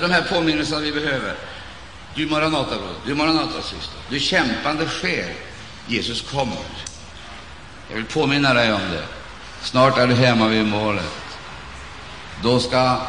de 0.00 0.10
här 0.10 0.22
påminnelserna 0.22 0.80
vi 0.80 0.92
behöver. 0.92 1.34
Du 2.14 2.26
Maranata, 2.26 2.76
bror, 2.76 2.94
du 3.06 3.14
Maranata, 3.14 3.62
syster, 3.62 3.98
du 4.08 4.20
kämpande 4.20 4.86
själ, 4.86 5.32
Jesus 5.86 6.22
kommer. 6.30 6.56
Jag 7.88 7.96
vill 7.96 8.04
påminna 8.04 8.54
dig 8.54 8.72
om 8.72 8.80
det. 8.92 9.04
Snart 9.62 9.98
är 9.98 10.06
du 10.06 10.14
hemma 10.14 10.48
vid 10.48 10.66
målet. 10.66 11.38
Då 12.42 12.60
ska, 12.60 13.00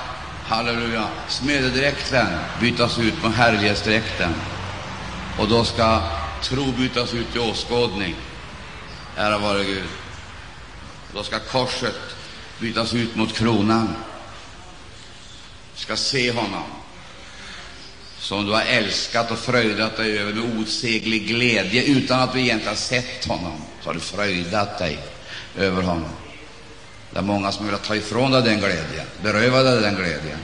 halleluja, 0.46 1.08
smededräkten 1.28 2.28
bytas 2.62 3.00
ut 3.00 3.24
mot 3.24 3.36
härlighetsdräkten. 3.36 4.34
Och 5.40 5.48
då 5.48 5.64
ska 5.64 6.02
tro 6.42 6.72
bytas 6.72 7.14
ut 7.14 7.36
i 7.36 7.40
åskådning. 7.40 8.16
Ära 9.18 9.38
vare 9.38 9.64
Gud. 9.64 9.88
Då 11.14 11.24
ska 11.24 11.40
korset 11.40 12.16
bytas 12.60 12.94
ut 12.94 13.16
mot 13.16 13.34
kronan. 13.34 13.96
Du 15.76 15.82
ska 15.82 15.96
se 15.96 16.32
honom 16.32 16.79
som 18.20 18.46
du 18.46 18.52
har 18.52 18.62
älskat 18.62 19.32
och 19.32 19.40
fröjdat 19.40 19.98
dig 19.98 20.20
över 20.20 20.34
med 20.34 20.60
osäglig 20.60 21.28
glädje 21.28 21.84
utan 21.84 22.20
att 22.20 22.34
du 22.34 22.40
egentligen 22.40 22.76
har 22.76 22.76
sett 22.76 23.26
honom. 23.26 23.62
Så 23.82 23.90
har 23.90 23.94
du 23.94 24.00
fröjdat 24.00 24.78
dig 24.78 25.00
över 25.58 25.82
honom. 25.82 26.10
Det 27.12 27.20
är 27.20 27.24
många 27.24 27.52
som 27.52 27.68
vill 27.68 27.78
ta 27.78 27.96
ifrån 27.96 28.32
dig 28.32 28.42
den 28.42 28.60
glädjen, 28.60 29.06
beröva 29.24 29.64
dig 29.64 29.82
den 29.82 29.96
glädjen. 29.96 30.40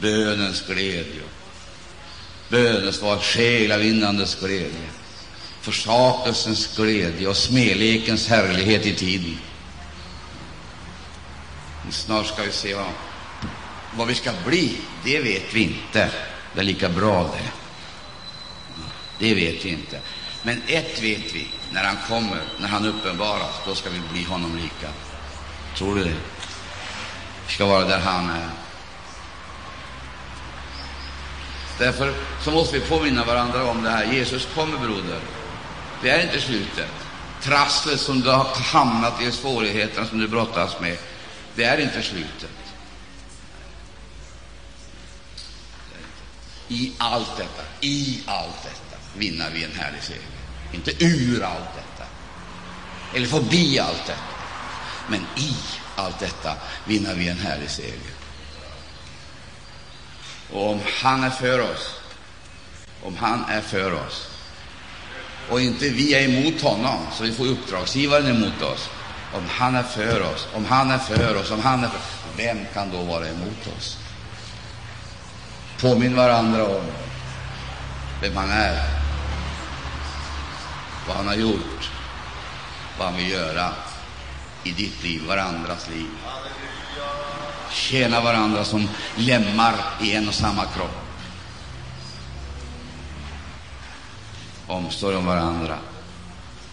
Bönens 0.00 0.66
glädje, 0.66 1.22
bönesvar, 2.48 3.18
själavinnandets 3.18 4.34
glädje, 4.40 4.88
försakelsens 5.60 6.76
glädje 6.76 7.28
och 7.28 7.36
smälekens 7.36 8.28
härlighet 8.28 8.86
i 8.86 8.94
tiden. 8.94 9.38
Snart 11.90 12.26
ska 12.26 12.42
vi 12.42 12.52
se 12.52 12.74
vad, 12.74 12.86
vad 13.96 14.06
vi 14.06 14.14
ska 14.14 14.30
bli. 14.46 14.78
Det 15.04 15.20
vet 15.20 15.54
vi 15.54 15.62
inte. 15.62 16.10
Det 16.54 16.60
är 16.60 16.64
lika 16.64 16.88
bra 16.88 17.22
det. 17.22 17.50
Det 19.18 19.34
vet 19.34 19.64
vi 19.64 19.68
inte. 19.68 20.00
Men 20.42 20.62
ett 20.66 21.02
vet 21.02 21.34
vi, 21.34 21.48
när 21.72 21.84
han 21.84 21.96
kommer, 22.08 22.42
när 22.58 22.68
han 22.68 22.86
uppenbaras, 22.86 23.60
då 23.66 23.74
ska 23.74 23.90
vi 23.90 24.00
bli 24.12 24.24
honom 24.24 24.56
lika. 24.56 24.92
Tror 25.76 25.94
du 25.94 26.04
det? 26.04 26.16
Vi 27.46 27.52
ska 27.54 27.66
vara 27.66 27.84
där 27.84 28.00
han 28.00 28.30
är. 28.30 28.48
Därför 31.78 32.14
så 32.40 32.50
måste 32.50 32.78
vi 32.78 32.86
påminna 32.86 33.24
varandra 33.24 33.64
om 33.64 33.82
det 33.82 33.90
här. 33.90 34.12
Jesus 34.12 34.48
kommer, 34.54 34.78
broder. 34.78 35.20
Det 36.02 36.10
är 36.10 36.22
inte 36.22 36.40
slutet. 36.40 36.90
Trasslet 37.42 38.00
som 38.00 38.20
du 38.20 38.30
har 38.30 38.44
hamnat 38.44 39.22
i, 39.22 39.32
svårigheterna 39.32 40.06
som 40.06 40.18
du 40.18 40.28
brottas 40.28 40.80
med, 40.80 40.96
det 41.54 41.64
är 41.64 41.80
inte 41.80 42.02
slutet. 42.02 42.63
I 46.68 46.92
allt 46.98 47.36
detta, 47.36 47.62
i 47.80 48.22
allt 48.26 48.62
detta 48.62 48.96
vinner 49.14 49.50
vi 49.50 49.64
en 49.64 49.72
härlig 49.72 50.02
seger. 50.02 50.22
Inte 50.72 51.04
ur 51.04 51.42
allt 51.42 51.74
detta, 51.74 52.08
eller 53.14 53.26
förbi 53.26 53.78
allt 53.78 54.06
detta, 54.06 54.34
men 55.08 55.20
i 55.36 55.56
allt 55.96 56.18
detta 56.18 56.56
vinner 56.84 57.14
vi 57.14 57.28
en 57.28 57.38
härlig 57.38 57.70
seger. 57.70 58.14
Och 60.52 60.70
om 60.70 60.80
han 61.02 61.24
är 61.24 61.30
för 61.30 61.60
oss, 61.60 61.90
om 63.02 63.16
han 63.16 63.44
är 63.44 63.60
för 63.60 63.92
oss, 63.92 64.26
och 65.50 65.60
inte 65.60 65.88
vi 65.88 66.14
är 66.14 66.28
emot 66.28 66.60
honom, 66.60 67.06
så 67.12 67.24
vi 67.24 67.32
får 67.32 67.46
uppdragsgivaren 67.46 68.26
emot 68.26 68.62
oss, 68.62 68.88
om 69.34 69.48
han 69.48 69.76
är 69.76 69.82
för 69.82 70.20
oss, 70.20 70.46
om 70.54 70.64
han 70.64 70.90
är 70.90 70.98
för 70.98 71.36
oss, 71.36 71.50
om 71.50 71.60
han 71.60 71.84
är 71.84 71.88
för 71.88 71.96
oss, 71.96 72.02
vem 72.36 72.58
kan 72.74 72.90
då 72.90 73.02
vara 73.02 73.28
emot 73.28 73.66
oss? 73.78 73.98
Påminn 75.84 76.16
varandra 76.16 76.64
om 76.64 76.84
vem 78.20 78.36
han 78.36 78.50
är, 78.50 78.88
vad 81.06 81.16
han 81.16 81.26
har 81.26 81.34
gjort, 81.34 81.90
vad 82.98 83.06
han 83.08 83.16
vill 83.16 83.30
göra 83.30 83.72
i 84.62 84.70
ditt 84.70 85.02
liv, 85.02 85.22
varandras 85.26 85.88
liv. 85.88 86.08
Tjäna 87.70 88.20
varandra 88.20 88.64
som 88.64 88.88
lemmar 89.16 89.74
i 90.02 90.14
en 90.14 90.28
och 90.28 90.34
samma 90.34 90.64
kropp. 90.64 91.06
Omsorg 94.66 95.16
om 95.16 95.26
varandra. 95.26 95.78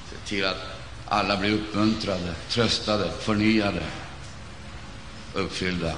Se 0.09 0.15
till 0.29 0.45
att 0.45 0.61
alla 1.07 1.37
blir 1.37 1.53
uppmuntrade, 1.53 2.33
tröstade, 2.49 3.11
förnyade, 3.19 3.83
uppfyllda 5.33 5.93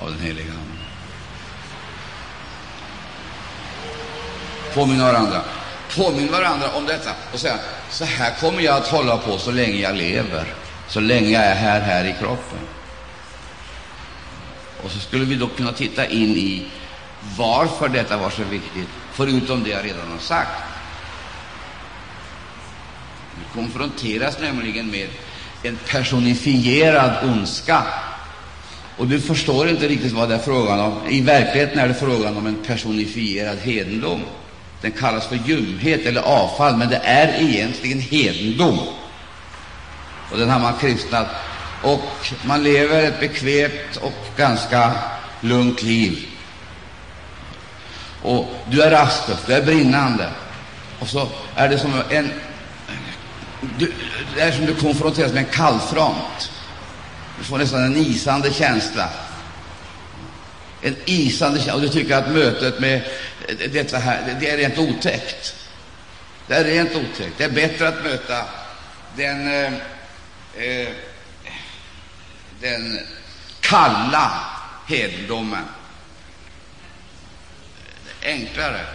av 0.00 0.10
den 0.10 0.20
heliga 0.20 0.52
Ande. 0.52 0.87
Påminn 4.74 5.02
varandra. 5.02 5.40
Påminn 5.96 6.32
varandra 6.32 6.70
om 6.70 6.86
detta 6.86 7.10
och 7.32 7.40
säga 7.40 7.58
så 7.90 8.04
här 8.04 8.34
kommer 8.40 8.62
jag 8.62 8.76
att 8.76 8.88
hålla 8.88 9.16
på 9.16 9.38
så 9.38 9.50
länge 9.50 9.76
jag 9.76 9.96
lever, 9.96 10.44
så 10.88 11.00
länge 11.00 11.30
jag 11.30 11.44
är 11.44 11.54
här, 11.54 11.80
här 11.80 12.04
i 12.04 12.14
kroppen. 12.18 12.58
Och 14.82 14.90
så 14.90 14.98
skulle 14.98 15.24
vi 15.24 15.34
då 15.34 15.48
kunna 15.48 15.72
titta 15.72 16.06
in 16.06 16.36
i 16.36 16.66
varför 17.36 17.88
detta 17.88 18.16
var 18.16 18.30
så 18.30 18.42
viktigt, 18.42 18.88
förutom 19.12 19.64
det 19.64 19.70
jag 19.70 19.84
redan 19.84 20.10
har 20.10 20.18
sagt. 20.18 20.62
Vi 23.34 23.60
konfronteras 23.60 24.38
nämligen 24.40 24.90
med 24.90 25.08
en 25.62 25.76
personifierad 25.76 27.30
ondska. 27.30 27.82
Och 28.96 29.06
du 29.06 29.20
förstår 29.20 29.68
inte 29.68 29.88
riktigt 29.88 30.12
vad 30.12 30.28
det 30.28 30.34
är 30.34 30.38
frågan 30.38 30.80
om. 30.80 31.00
I 31.08 31.20
verkligheten 31.20 31.78
är 31.78 31.88
det 31.88 31.94
frågan 31.94 32.36
om 32.36 32.46
en 32.46 32.62
personifierad 32.66 33.58
hedendom. 33.58 34.22
Den 34.80 34.92
kallas 34.92 35.26
för 35.26 35.38
ljumhet 35.46 36.06
eller 36.06 36.20
avfall, 36.20 36.76
men 36.76 36.88
det 36.88 37.00
är 37.04 37.42
egentligen 37.42 38.00
hedendom. 38.00 38.78
Och 40.30 40.38
den 40.38 40.50
har 40.50 40.58
man 40.58 40.78
kristnat. 40.80 41.26
Och 41.82 42.32
man 42.42 42.62
lever 42.62 43.02
ett 43.04 43.20
bekvämt 43.20 43.96
och 44.00 44.12
ganska 44.36 44.92
lugnt 45.40 45.82
liv. 45.82 46.26
Och 48.22 48.48
du 48.70 48.82
är 48.82 48.90
rastlös, 48.90 49.38
du 49.46 49.52
är 49.52 49.62
brinnande. 49.62 50.28
Och 50.98 51.08
så 51.08 51.28
är 51.56 51.68
det 51.68 51.78
som 51.78 52.02
en 52.10 52.32
du, 53.78 53.92
det 54.34 54.40
är 54.40 54.52
som 54.52 54.66
du 54.66 54.74
konfronteras 54.74 55.32
med 55.32 55.44
en 55.44 55.52
kallfront. 55.52 56.50
Du 57.38 57.44
får 57.44 57.58
nästan 57.58 57.84
en 57.84 57.96
isande 57.96 58.52
känsla. 58.52 59.08
En 60.82 60.96
isande 61.04 61.58
känsla. 61.58 61.74
Och 61.74 61.80
du 61.80 61.88
tycker 61.88 62.16
att 62.16 62.30
mötet 62.30 62.80
med 62.80 63.02
eh, 63.48 63.70
detta 63.70 63.98
här, 63.98 64.36
det 64.40 64.50
är 64.50 64.56
rent 64.56 64.78
otäckt. 64.78 65.54
Det 66.46 66.54
är 66.54 66.64
rent 66.64 66.94
otäckt. 66.94 67.38
Det 67.38 67.44
är 67.44 67.50
bättre 67.50 67.88
att 67.88 68.04
möta 68.04 68.44
den, 69.16 69.48
eh, 69.48 69.72
eh 70.56 70.88
den 72.60 73.00
kalla 73.60 74.30
hedendomen. 74.88 75.64
Enklare. 78.22 78.86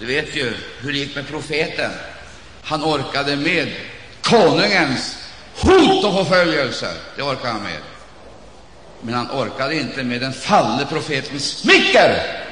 Du 0.00 0.06
vet 0.06 0.36
ju 0.36 0.54
hur 0.80 0.92
det 0.92 0.98
gick 0.98 1.16
med 1.16 1.28
profeten. 1.28 1.90
Han 2.62 2.84
orkade 2.84 3.36
med 3.36 3.72
konungens 4.22 5.16
hot 5.54 6.04
och 6.04 6.14
förföljelser. 6.14 6.94
Det 7.16 7.22
orkade 7.22 7.48
han 7.48 7.62
med. 7.62 7.80
Men 9.02 9.14
han 9.14 9.30
orkade 9.30 9.80
inte 9.80 10.02
med 10.02 10.20
den 10.20 10.32
fallne 10.32 10.86
profetens 10.86 11.44
smicker. 11.44 12.42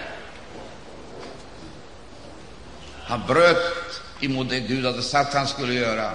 Han 3.05 3.22
bröt 3.27 4.03
emot 4.21 4.50
det 4.50 4.61
Gud 4.61 4.87
hade 4.87 5.03
sagt 5.03 5.34
han 5.34 5.47
skulle 5.47 5.75
göra, 5.75 6.11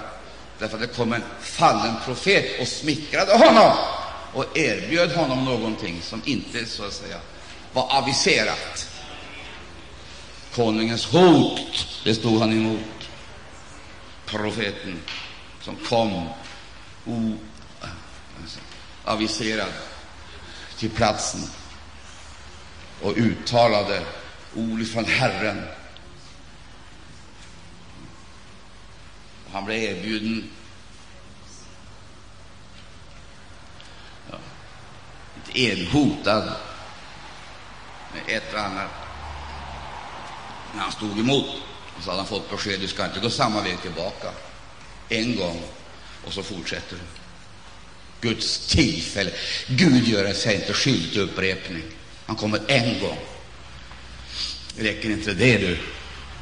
därför 0.58 0.74
att 0.74 0.80
det 0.80 0.96
kom 0.96 1.12
en 1.12 1.22
fallen 1.40 1.94
profet 2.04 2.60
och 2.60 2.68
smickrade 2.68 3.32
honom 3.32 3.72
och 4.32 4.58
erbjöd 4.58 5.12
honom 5.12 5.44
någonting 5.44 6.02
som 6.02 6.22
inte 6.24 6.66
så 6.66 6.84
att 6.84 6.92
säga 6.92 7.16
var 7.72 7.96
aviserat. 7.98 8.88
Konungens 10.54 11.06
hot, 11.06 11.86
det 12.04 12.14
stod 12.14 12.40
han 12.40 12.52
emot 12.52 12.80
profeten 14.26 14.98
som 15.62 15.76
kom 15.76 16.28
oaviserad 19.04 19.72
till 20.78 20.90
platsen 20.90 21.40
och 23.02 23.12
uttalade 23.16 24.02
ord 24.54 24.86
från 24.86 25.04
Herren. 25.04 25.62
Han 29.52 29.64
blev 29.64 29.82
erbjuden 29.82 30.50
ja, 34.30 34.38
inte 35.36 35.66
elhotad 35.66 36.52
med 38.14 38.36
ett 38.36 38.54
och 38.54 38.60
annat, 38.60 38.90
men 40.72 40.80
han 40.80 40.92
stod 40.92 41.18
emot. 41.18 41.46
Och 41.96 42.02
så 42.02 42.10
hade 42.10 42.20
han 42.20 42.28
fått 42.28 42.50
besked, 42.50 42.80
du 42.80 42.88
ska 42.88 43.04
inte 43.04 43.20
gå 43.20 43.30
samma 43.30 43.60
väg 43.62 43.82
tillbaka. 43.82 44.30
En 45.08 45.36
gång, 45.36 45.62
och 46.26 46.32
så 46.32 46.42
fortsätter 46.42 46.96
du. 46.96 47.15
Guds 48.26 48.66
tillfälle. 48.66 49.30
Gud 49.66 50.08
gör 50.08 50.32
sig 50.32 50.54
inte 50.54 50.72
skyldig 50.72 51.12
till 51.12 51.20
upprepning. 51.20 51.82
Han 52.26 52.36
kommer 52.36 52.60
en 52.66 53.00
gång. 53.00 53.18
Räcker 54.78 55.10
inte 55.10 55.34
det, 55.34 55.58
du, 55.58 55.78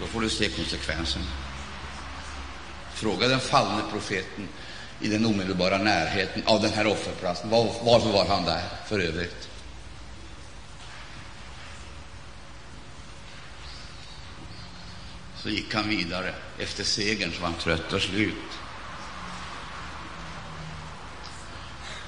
då 0.01 0.07
får 0.07 0.21
du 0.21 0.31
se 0.31 0.49
konsekvenserna. 0.49 1.25
Fråga 2.95 3.29
den 3.29 3.41
fallne 3.41 3.83
profeten 3.91 4.49
i 5.01 5.09
den 5.09 5.27
omedelbara 5.27 5.79
närheten 5.79 6.43
av 6.47 6.63
den 6.63 6.73
här 6.73 6.87
offerplatsen. 6.87 7.51
Var, 7.51 7.75
varför 7.85 8.09
var 8.09 8.27
han 8.27 8.45
där 8.45 8.63
för 8.89 9.01
övrigt? 9.01 9.49
Så 15.43 15.49
gick 15.49 15.75
han 15.75 15.89
vidare. 15.89 16.35
Efter 16.59 16.85
segern 16.85 17.33
så 17.35 17.41
var 17.41 17.49
han 17.49 17.59
trött 17.59 17.93
och 17.93 18.03
slut. 18.03 18.35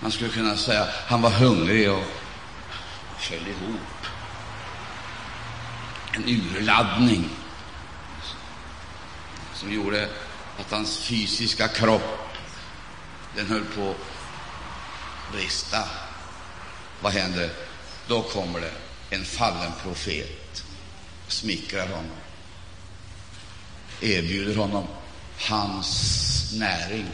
Man 0.00 0.12
skulle 0.12 0.30
kunna 0.30 0.56
säga 0.56 0.82
att 0.82 0.94
han 1.06 1.22
var 1.22 1.30
hungrig 1.30 1.90
och 1.90 2.04
föll 3.18 3.48
ihop. 3.48 4.06
En 6.12 6.24
urladdning 6.24 7.30
som 9.54 9.72
gjorde 9.72 10.08
att 10.58 10.70
hans 10.70 10.98
fysiska 10.98 11.68
kropp 11.68 12.36
den 13.36 13.46
höll 13.46 13.64
på 13.64 13.90
att 13.90 15.32
brista. 15.32 15.84
Vad 17.00 17.12
händer? 17.12 17.50
Då 18.08 18.22
kommer 18.22 18.60
det 18.60 18.72
en 19.10 19.24
fallen 19.24 19.72
profet, 19.82 20.64
smickrar 21.28 21.88
honom, 21.88 22.16
erbjuder 24.00 24.56
honom 24.56 24.86
hans 25.38 26.52
näring, 26.54 27.06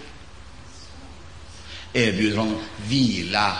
erbjuder 1.92 2.36
honom 2.36 2.62
vila 2.76 3.56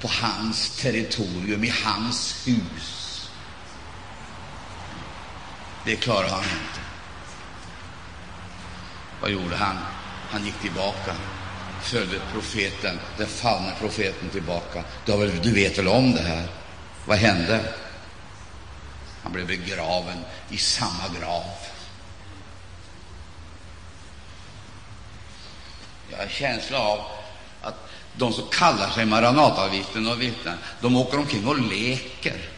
på 0.00 0.08
hans 0.08 0.76
territorium, 0.76 1.64
i 1.64 1.72
hans 1.84 2.46
hus. 2.46 3.30
Det 5.84 5.96
klarar 5.96 6.28
han 6.28 6.42
inte. 6.42 6.80
Vad 9.20 9.30
gjorde 9.30 9.56
han? 9.56 9.76
Han 10.30 10.44
gick 10.44 10.60
tillbaka, 10.60 11.14
följde 11.82 12.20
profeten, 12.32 12.98
den 13.18 13.26
fallne 13.26 13.72
profeten 13.80 14.30
tillbaka. 14.30 14.84
Du, 15.04 15.40
du 15.42 15.52
vet 15.52 15.78
väl 15.78 15.88
om 15.88 16.12
det 16.12 16.22
här? 16.22 16.48
Vad 17.06 17.18
hände? 17.18 17.74
Han 19.22 19.32
blev 19.32 19.46
begraven 19.46 20.24
i 20.50 20.56
samma 20.56 21.08
grav. 21.20 21.44
Jag 26.10 26.16
har 26.16 26.24
en 26.24 26.30
känsla 26.30 26.78
av 26.78 27.00
att 27.64 27.90
de 28.16 28.32
som 28.32 28.48
kallar 28.48 28.90
sig 28.90 29.06
Maranatavittnen 29.06 30.06
och 30.06 30.22
vittnen, 30.22 30.58
de 30.80 30.96
åker 30.96 31.18
omkring 31.18 31.46
och 31.46 31.58
leker. 31.58 32.50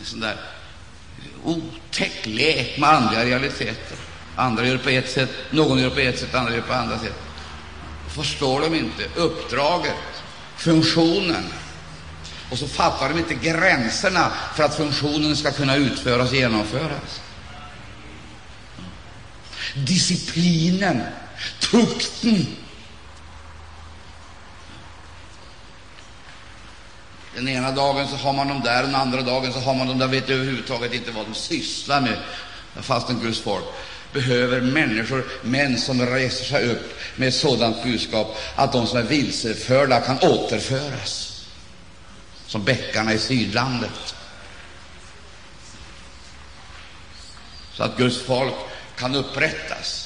En 0.00 0.04
sån 0.04 0.20
där 0.20 0.36
otäck 1.44 2.26
lek 2.26 2.78
med 2.78 2.90
andliga 2.90 3.24
realiteter. 3.24 3.98
Andra 4.36 4.66
gör 4.66 4.78
på 4.78 4.90
ett 4.90 5.10
sätt, 5.10 5.30
någon 5.50 5.78
gör 5.78 5.90
på 5.90 6.00
ett 6.00 6.18
sätt, 6.18 6.34
andra 6.34 6.54
gör 6.54 6.60
på 6.60 6.72
andra 6.72 6.98
sätt. 6.98 7.20
Förstår 8.08 8.60
de 8.60 8.74
inte 8.74 9.04
uppdraget, 9.16 10.22
funktionen? 10.56 11.44
Och 12.50 12.58
så 12.58 12.68
fattar 12.68 13.08
de 13.08 13.18
inte 13.18 13.34
gränserna 13.34 14.32
för 14.54 14.64
att 14.64 14.76
funktionen 14.76 15.36
ska 15.36 15.52
kunna 15.52 15.76
utföras 15.76 16.30
och 16.30 16.36
genomföras. 16.36 17.20
Disciplinen, 19.74 21.02
tukten. 21.74 22.46
Den 27.34 27.48
ena 27.48 27.70
dagen 27.70 28.08
så 28.08 28.16
har 28.16 28.32
man 28.32 28.48
dem 28.48 28.60
där, 28.64 28.82
den 28.82 28.94
andra 28.94 29.22
dagen 29.22 29.52
så 29.52 29.58
har 29.58 29.74
man 29.74 29.86
dem 29.86 29.98
där, 29.98 30.06
vet 30.06 30.30
överhuvudtaget 30.30 30.94
inte 30.94 31.10
vad 31.10 31.26
de 31.26 31.34
sysslar 31.34 32.00
med, 32.00 32.18
fastän 32.82 33.20
Guds 33.20 33.40
folk 33.40 33.64
behöver 34.12 34.60
människor, 34.60 35.24
män 35.42 35.78
som 35.78 36.06
reser 36.06 36.44
sig 36.44 36.70
upp 36.70 36.98
med 37.16 37.28
ett 37.28 37.34
sådant 37.34 37.82
budskap 37.82 38.36
att 38.56 38.72
de 38.72 38.86
som 38.86 38.98
är 38.98 39.02
vilseförda 39.02 40.00
kan 40.00 40.18
återföras, 40.18 41.44
som 42.46 42.64
bäckarna 42.64 43.12
i 43.12 43.18
Sydlandet. 43.18 44.14
Så 47.72 47.82
att 47.82 47.96
Guds 47.96 48.22
folk 48.22 48.54
kan 48.96 49.14
upprättas. 49.14 50.03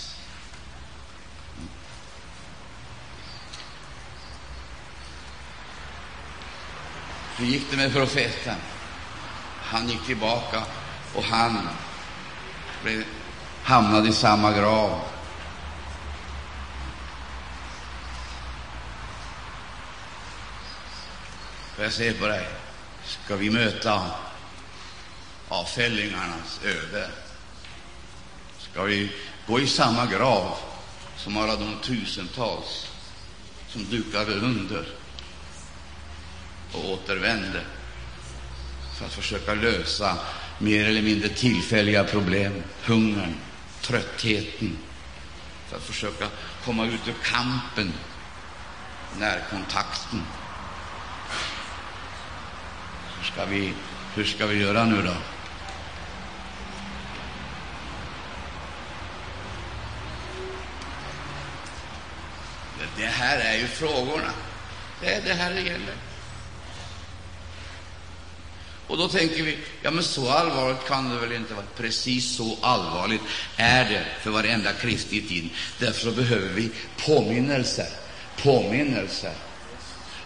Hur 7.39 7.47
gick 7.47 7.71
det 7.71 7.77
med 7.77 7.93
profeten? 7.93 8.57
Han 9.63 9.89
gick 9.89 10.07
tillbaka 10.07 10.63
och 11.15 11.25
han 11.25 11.69
blev, 12.83 13.05
hamnade 13.63 14.09
i 14.09 14.13
samma 14.13 14.53
grav. 14.53 15.01
Får 21.75 21.85
jag 21.85 21.93
se 21.93 22.13
på 22.13 22.27
dig? 22.27 22.49
Ska 23.05 23.37
vi 23.37 23.51
möta 23.51 24.11
avfällingarnas 25.49 26.61
öde? 26.65 27.11
Ska 28.59 28.83
vi 28.83 29.13
gå 29.47 29.61
i 29.61 29.67
samma 29.67 30.07
grav 30.07 30.57
som 31.17 31.37
alla 31.37 31.57
de 31.57 31.79
tusentals 31.83 32.87
som 33.69 33.85
dukade 33.85 34.35
under 34.35 34.98
och 36.73 36.91
återvände 36.91 37.61
för 38.99 39.07
att 39.07 39.13
försöka 39.13 39.55
lösa 39.55 40.19
mer 40.59 40.89
eller 40.89 41.03
mindre 41.03 41.29
tillfälliga 41.29 42.05
problem, 42.05 42.63
hungern, 42.85 43.35
tröttheten, 43.81 44.79
för 45.69 45.77
att 45.77 45.83
försöka 45.83 46.29
komma 46.65 46.87
ut 46.87 47.09
ur 47.09 47.15
kampen, 47.25 47.93
närkontakten. 49.19 50.23
Hur 53.17 53.25
ska 53.33 53.45
vi, 53.45 53.73
hur 54.15 54.25
ska 54.25 54.47
vi 54.47 54.63
göra 54.63 54.85
nu 54.85 55.03
då? 55.03 55.15
Det 62.97 63.07
här 63.07 63.39
är 63.39 63.59
ju 63.59 63.67
frågorna. 63.67 64.33
Det 65.01 65.15
är 65.15 65.23
det 65.23 65.35
här 65.35 65.55
det 65.55 65.61
gäller. 65.61 66.08
Och 68.89 68.99
då 68.99 69.09
tänker 69.09 69.43
vi, 69.43 69.57
ja 69.83 69.91
men 69.91 70.05
så 70.05 70.31
allvarligt 70.31 70.87
kan 70.89 71.11
det 71.11 71.21
väl 71.21 71.33
inte 71.33 71.55
vara. 71.55 71.65
Precis 71.77 72.37
så 72.37 72.57
allvarligt 72.61 73.21
är 73.57 73.85
det 73.85 74.05
för 74.23 74.31
varenda 74.31 74.73
kristen 74.73 75.19
i 75.19 75.21
tiden. 75.21 75.51
Därför 75.79 76.01
så 76.01 76.11
behöver 76.11 76.49
vi 76.49 76.71
påminnelser, 77.07 77.89
påminnelser. 78.43 79.33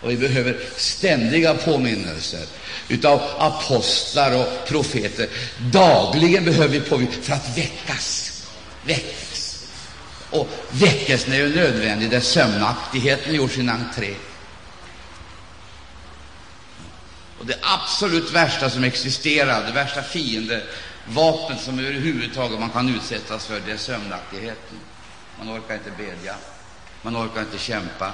Och 0.00 0.10
vi 0.10 0.16
behöver 0.16 0.60
ständiga 0.76 1.54
påminnelser 1.54 2.46
utav 2.88 3.20
apostlar 3.38 4.36
och 4.36 4.68
profeter. 4.68 5.28
Dagligen 5.58 6.44
behöver 6.44 6.68
vi 6.68 6.80
påminnelser 6.80 7.22
för 7.22 7.32
att 7.32 7.58
väckas. 7.58 8.42
väckas. 8.84 9.66
Och 10.30 10.48
väckelsen 10.70 11.32
är 11.32 11.36
ju 11.36 11.56
nödvändig 11.56 12.10
där 12.10 12.20
sömnaktigheten 12.20 13.34
gjort 13.34 13.52
sin 13.52 13.68
entré. 13.68 14.14
Och 17.42 17.48
det 17.48 17.58
absolut 17.62 18.30
värsta 18.30 18.70
som 18.70 18.84
existerar, 18.84 19.66
det 19.66 19.72
värsta 19.72 20.02
fiende, 20.02 20.62
vapen 21.06 21.58
som 21.58 21.78
överhuvudtaget 21.78 22.60
man 22.60 22.70
kan 22.70 22.88
utsättas 22.88 23.46
för, 23.46 23.60
det 23.66 23.72
är 23.72 23.76
sömnaktigheten. 23.76 24.78
Man 25.38 25.58
orkar 25.58 25.74
inte 25.74 25.90
bedja, 25.90 26.34
man 27.02 27.16
orkar 27.16 27.40
inte 27.40 27.58
kämpa. 27.58 28.12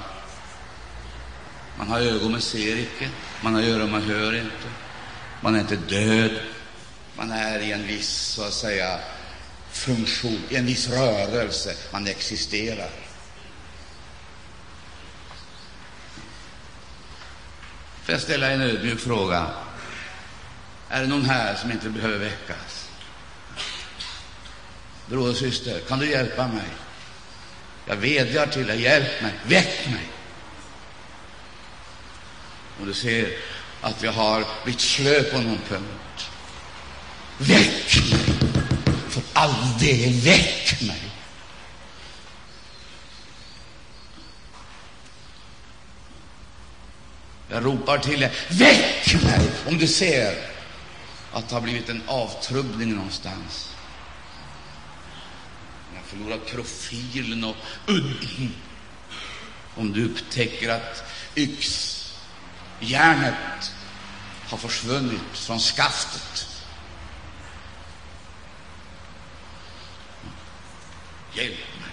Man 1.77 1.87
har 1.87 1.99
ögon 1.99 2.31
men 2.31 2.41
ser 2.41 2.77
icke, 2.77 3.09
man 3.41 3.55
har 3.55 3.61
öron 3.61 3.91
men 3.91 4.01
hör 4.01 4.35
inte. 4.35 4.67
Man 5.41 5.55
är 5.55 5.59
inte 5.59 5.75
död, 5.75 6.39
man 7.15 7.31
är 7.31 7.59
i 7.59 7.71
en 7.71 7.87
viss, 7.87 8.17
så 8.17 8.43
att 8.43 8.53
säga, 8.53 8.99
funktion, 9.71 10.41
i 10.49 10.55
en 10.55 10.65
viss 10.65 10.89
rörelse, 10.89 11.75
man 11.91 12.07
existerar. 12.07 12.89
Får 18.09 18.13
jag 18.13 18.21
ställa 18.21 18.51
en 18.51 18.61
ödmjuk 18.61 18.99
fråga? 18.99 19.47
Är 20.89 21.01
det 21.01 21.07
någon 21.07 21.25
här 21.25 21.55
som 21.55 21.71
inte 21.71 21.89
behöver 21.89 22.17
väckas? 22.17 22.89
Bror 25.05 25.29
och 25.29 25.35
syster, 25.35 25.79
kan 25.87 25.99
du 25.99 26.09
hjälpa 26.09 26.47
mig? 26.47 26.67
Jag 27.85 27.95
vädjar 27.95 28.47
till 28.47 28.67
dig, 28.67 28.81
hjälp 28.81 29.21
mig, 29.21 29.33
väck 29.47 29.87
mig! 29.87 30.09
Och 32.79 32.85
du 32.85 32.93
ser 32.93 33.29
att 33.81 34.03
jag 34.03 34.11
har 34.11 34.45
blivit 34.63 34.81
slö 34.81 35.23
på 35.23 35.37
någon 35.37 35.59
punkt. 35.69 36.29
Väck 37.37 37.97
mig! 38.11 38.39
För 39.09 39.23
all 39.33 39.79
del, 39.79 40.13
väck 40.13 40.81
mig! 40.81 41.08
Jag 47.49 47.65
ropar 47.65 47.97
till 47.97 48.19
dig, 48.19 48.33
väck 48.49 49.23
mig 49.23 49.49
om 49.67 49.77
du 49.77 49.87
ser 49.87 50.49
att 51.33 51.49
det 51.49 51.55
har 51.55 51.61
blivit 51.61 51.89
en 51.89 52.03
avtrubbning 52.07 52.95
någonstans. 52.95 53.75
Jag 55.93 55.99
har 55.99 56.07
förlorat 56.07 56.47
profilen 56.47 57.43
och 57.43 57.55
udden. 57.87 58.55
Om 59.75 59.93
du 59.93 60.05
upptäcker 60.05 60.69
att 60.69 61.03
yxjärnet 61.35 62.13
har 64.49 64.57
försvunnit 64.57 65.21
från 65.33 65.59
skaftet. 65.59 66.47
Hjälp 71.33 71.57
mig 71.81 71.89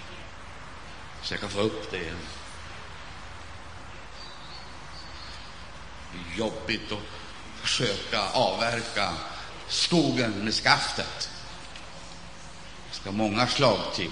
så 1.23 1.33
jag 1.33 1.41
kan 1.41 1.49
få 1.49 1.59
upp 1.59 1.91
det 1.91 1.97
igen. 1.97 2.17
Det 6.06 6.06
är 6.06 6.06
jobbigt 6.37 6.91
att 6.91 6.99
försöka 7.61 8.21
avverka 8.21 9.13
skogen 9.67 10.31
med 10.31 10.53
skaftet. 10.53 11.29
Det 12.89 12.95
ska 12.95 13.11
många 13.11 13.47
slag 13.47 13.79
till 13.95 14.11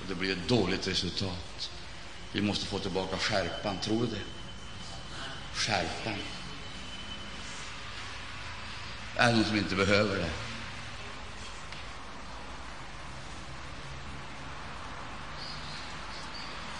och 0.00 0.08
det 0.08 0.14
blir 0.14 0.32
ett 0.32 0.48
dåligt 0.48 0.88
resultat. 0.88 1.70
Vi 2.32 2.40
måste 2.40 2.66
få 2.66 2.78
tillbaka 2.78 3.16
skärpan, 3.16 3.78
tror 3.78 4.00
du 4.00 4.06
det? 4.06 4.22
Skärpan. 5.54 6.18
Det 9.14 9.20
är 9.20 9.32
någon 9.32 9.44
som 9.44 9.56
inte 9.56 9.74
behöver 9.74 10.16
det. 10.16 10.30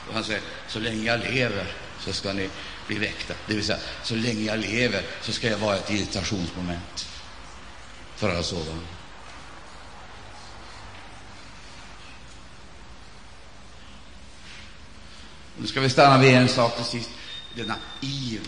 Och 0.09 0.15
han 0.15 0.25
säger, 0.25 0.43
så 0.69 0.79
länge 0.79 1.05
jag 1.05 1.21
lever 1.21 1.90
så 2.05 2.13
ska 2.13 2.33
ni 2.33 2.51
bli 2.87 2.99
väckta. 2.99 3.35
Det 3.47 3.55
vill 3.55 3.65
säga, 3.65 3.79
så 4.03 4.15
länge 4.15 4.41
jag 4.41 4.59
lever 4.59 5.03
så 5.23 5.33
ska 5.33 5.49
jag 5.49 5.59
vara 5.59 5.77
ett 5.77 5.91
irritationsmoment 5.91 7.09
för 8.17 8.31
alla 8.31 8.43
sådana. 8.43 8.81
Nu 15.59 15.67
ska 15.67 15.81
vi 15.81 15.91
stanna 15.91 16.19
vid 16.19 16.35
en 16.35 16.49
sak 16.49 16.77
till 16.77 16.85
sist. 16.85 17.11
Denna 17.55 17.77
iver 18.01 18.47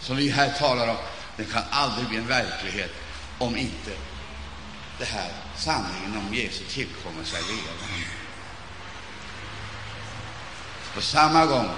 som 0.00 0.16
vi 0.16 0.28
här 0.28 0.52
talar 0.52 0.88
om, 0.88 0.96
den 1.36 1.46
kan 1.46 1.62
aldrig 1.70 2.08
bli 2.08 2.18
en 2.18 2.26
verklighet 2.26 2.90
om 3.38 3.56
inte 3.56 3.90
det 4.98 5.04
här 5.04 5.30
sanningen 5.56 6.16
om 6.16 6.34
Jesu 6.34 6.64
tillkommelse 6.64 7.36
är 7.36 7.42
levande. 7.42 8.06
På 10.94 11.00
samma 11.00 11.46
gång 11.46 11.68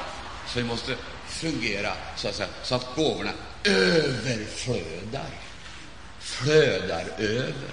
så 0.49 0.59
vi 0.59 0.65
måste 0.65 0.97
fungera 1.27 1.93
så 2.17 2.29
att, 2.29 2.35
säga, 2.35 2.49
så 2.63 2.75
att 2.75 2.87
gåvorna 2.97 3.31
överflödar, 3.65 5.31
flödar 6.19 7.05
över. 7.19 7.73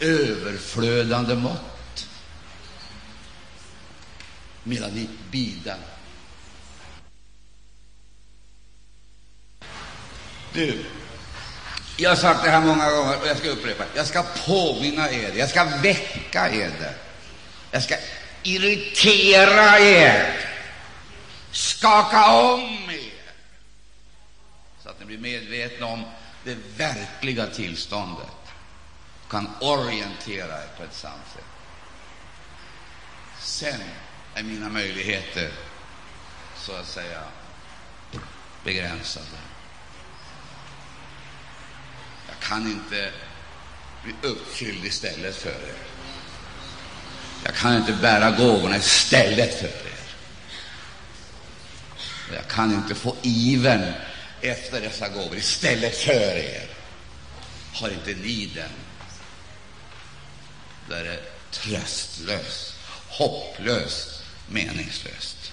Överflödande 0.00 1.34
mått. 1.34 2.06
Medan 4.62 4.90
ni 4.90 5.08
bidar. 5.30 5.78
Du, 10.52 10.84
jag 11.96 12.10
har 12.10 12.16
sagt 12.16 12.44
det 12.44 12.50
här 12.50 12.60
många 12.60 12.90
gånger 12.90 13.20
och 13.20 13.26
jag 13.26 13.36
ska 13.36 13.48
upprepa 13.48 13.84
Jag 13.94 14.06
ska 14.06 14.22
påminna 14.46 15.10
er, 15.10 15.32
jag 15.36 15.50
ska 15.50 15.64
väcka 15.64 16.50
er. 16.50 16.96
Jag 17.70 17.82
ska 17.82 17.94
irritera 18.42 19.78
er, 19.78 20.48
skaka 21.50 22.36
om 22.36 22.90
er, 22.90 23.32
så 24.82 24.88
att 24.88 25.00
ni 25.00 25.06
blir 25.06 25.18
medvetna 25.18 25.86
om 25.86 26.04
det 26.44 26.58
verkliga 26.76 27.46
tillståndet 27.46 28.26
och 29.24 29.30
kan 29.30 29.50
orientera 29.60 30.62
er 30.62 30.68
på 30.76 30.82
ett 30.82 30.94
sant 30.94 31.22
sätt. 31.34 31.44
Sen 33.40 33.80
är 34.34 34.42
mina 34.42 34.68
möjligheter, 34.68 35.52
så 36.56 36.72
att 36.72 36.88
säga, 36.88 37.22
begränsade. 38.64 39.26
Jag 42.28 42.38
kan 42.48 42.66
inte 42.66 43.12
bli 44.04 44.14
uppfylld 44.22 44.84
istället 44.84 45.36
för 45.36 45.50
er. 45.50 45.91
Jag 47.44 47.54
kan 47.54 47.76
inte 47.76 47.92
bära 47.92 48.30
gåvorna 48.30 48.76
istället 48.76 49.58
för 49.60 49.66
er. 49.66 49.92
Jag 52.34 52.48
kan 52.48 52.74
inte 52.74 52.94
få 52.94 53.16
ivern 53.22 53.92
efter 54.40 54.80
dessa 54.80 55.08
gåvor 55.08 55.36
istället 55.36 55.96
för 55.96 56.36
er. 56.36 56.68
Har 57.74 57.88
inte 57.88 58.14
ni 58.14 58.46
den, 58.54 58.70
då 60.88 60.94
är 60.94 61.04
det 61.04 61.20
tröstlöst, 61.50 62.74
hopplöst, 63.08 64.22
meningslöst. 64.48 65.52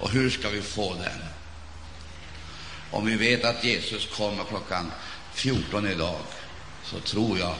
Och 0.00 0.10
hur 0.10 0.30
ska 0.30 0.48
vi 0.48 0.62
få 0.62 0.94
den? 0.94 1.24
Om 2.90 3.06
vi 3.06 3.16
vet 3.16 3.44
att 3.44 3.64
Jesus 3.64 4.08
kommer 4.16 4.44
klockan 4.44 4.92
14 5.34 5.86
idag, 5.86 6.20
så 6.84 7.00
tror 7.00 7.38
jag 7.38 7.54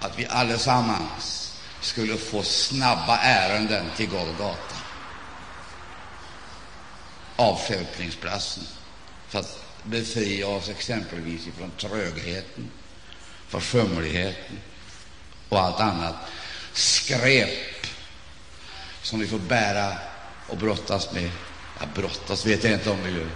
att 0.00 0.18
vi 0.18 0.26
allesammans 0.26 1.45
skulle 1.86 2.16
få 2.16 2.42
snabba 2.42 3.18
ärenden 3.18 3.86
till 3.96 4.08
Golgata, 4.08 4.76
avstjälpningsplatsen, 7.36 8.64
för 9.28 9.38
att 9.38 9.62
befria 9.82 10.46
oss 10.46 10.68
exempelvis 10.68 11.42
från 11.58 11.70
trögheten, 11.70 12.70
försumligheten 13.48 14.58
och 15.48 15.60
allt 15.60 15.80
annat 15.80 16.16
skräp 16.72 17.86
som 19.02 19.20
vi 19.20 19.26
får 19.26 19.38
bära 19.38 19.98
och 20.46 20.56
brottas 20.56 21.12
med. 21.12 21.30
Ja, 21.80 21.86
brottas 21.94 22.46
vet 22.46 22.64
jag 22.64 22.72
inte 22.72 22.90
om 22.90 23.02
vi 23.02 23.10
gör, 23.10 23.30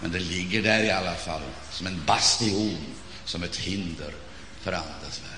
men 0.00 0.12
det 0.12 0.20
ligger 0.20 0.62
där 0.62 0.84
i 0.84 0.90
alla 0.90 1.14
fall 1.14 1.42
som 1.70 1.86
en 1.86 2.04
bastion, 2.06 2.94
som 3.24 3.42
ett 3.42 3.56
hinder 3.56 4.14
för 4.60 4.72
Andens 4.72 5.20
värld. 5.22 5.31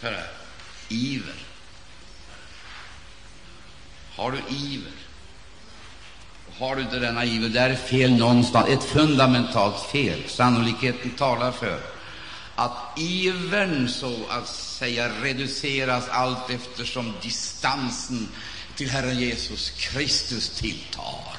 Hörru, 0.00 0.16
iver. 0.88 1.34
Har 4.16 4.30
du 4.30 4.38
iver? 4.56 4.92
Har 6.58 6.76
du 6.76 6.82
inte 6.82 6.98
denna 6.98 7.24
iver, 7.24 7.48
det 7.48 7.60
är 7.60 7.74
fel 7.74 8.16
någonstans, 8.16 8.68
ett 8.68 8.84
fundamentalt 8.84 9.90
fel. 9.92 10.22
Sannolikheten 10.28 11.10
talar 11.10 11.52
för 11.52 11.80
att 12.54 12.98
ivern 12.98 13.88
så 13.88 14.16
att 14.28 14.48
säga 14.48 15.10
reduceras 15.22 16.08
allt 16.08 16.50
eftersom 16.50 17.14
distansen 17.22 18.28
till 18.76 18.90
Herren 18.90 19.18
Jesus 19.18 19.70
Kristus 19.70 20.48
tilltar. 20.48 21.36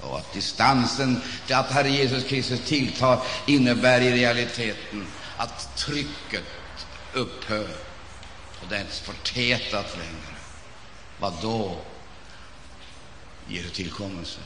Och 0.00 0.18
att 0.18 0.32
distansen 0.32 1.20
till 1.46 1.56
att 1.56 1.70
Herren 1.70 1.94
Jesus 1.94 2.24
Kristus 2.24 2.60
tilltar 2.60 3.18
innebär 3.46 4.00
i 4.00 4.12
realiteten 4.12 5.06
att 5.36 5.76
trycket 5.76 6.61
upphör 7.12 7.68
och 8.62 8.68
det 8.68 8.76
är 8.76 8.80
inte 8.80 8.92
förtätat 8.92 9.96
längre. 9.96 10.36
Vad 11.18 11.32
då? 11.42 11.76
ger 13.48 13.68
tillkommelse. 13.68 14.40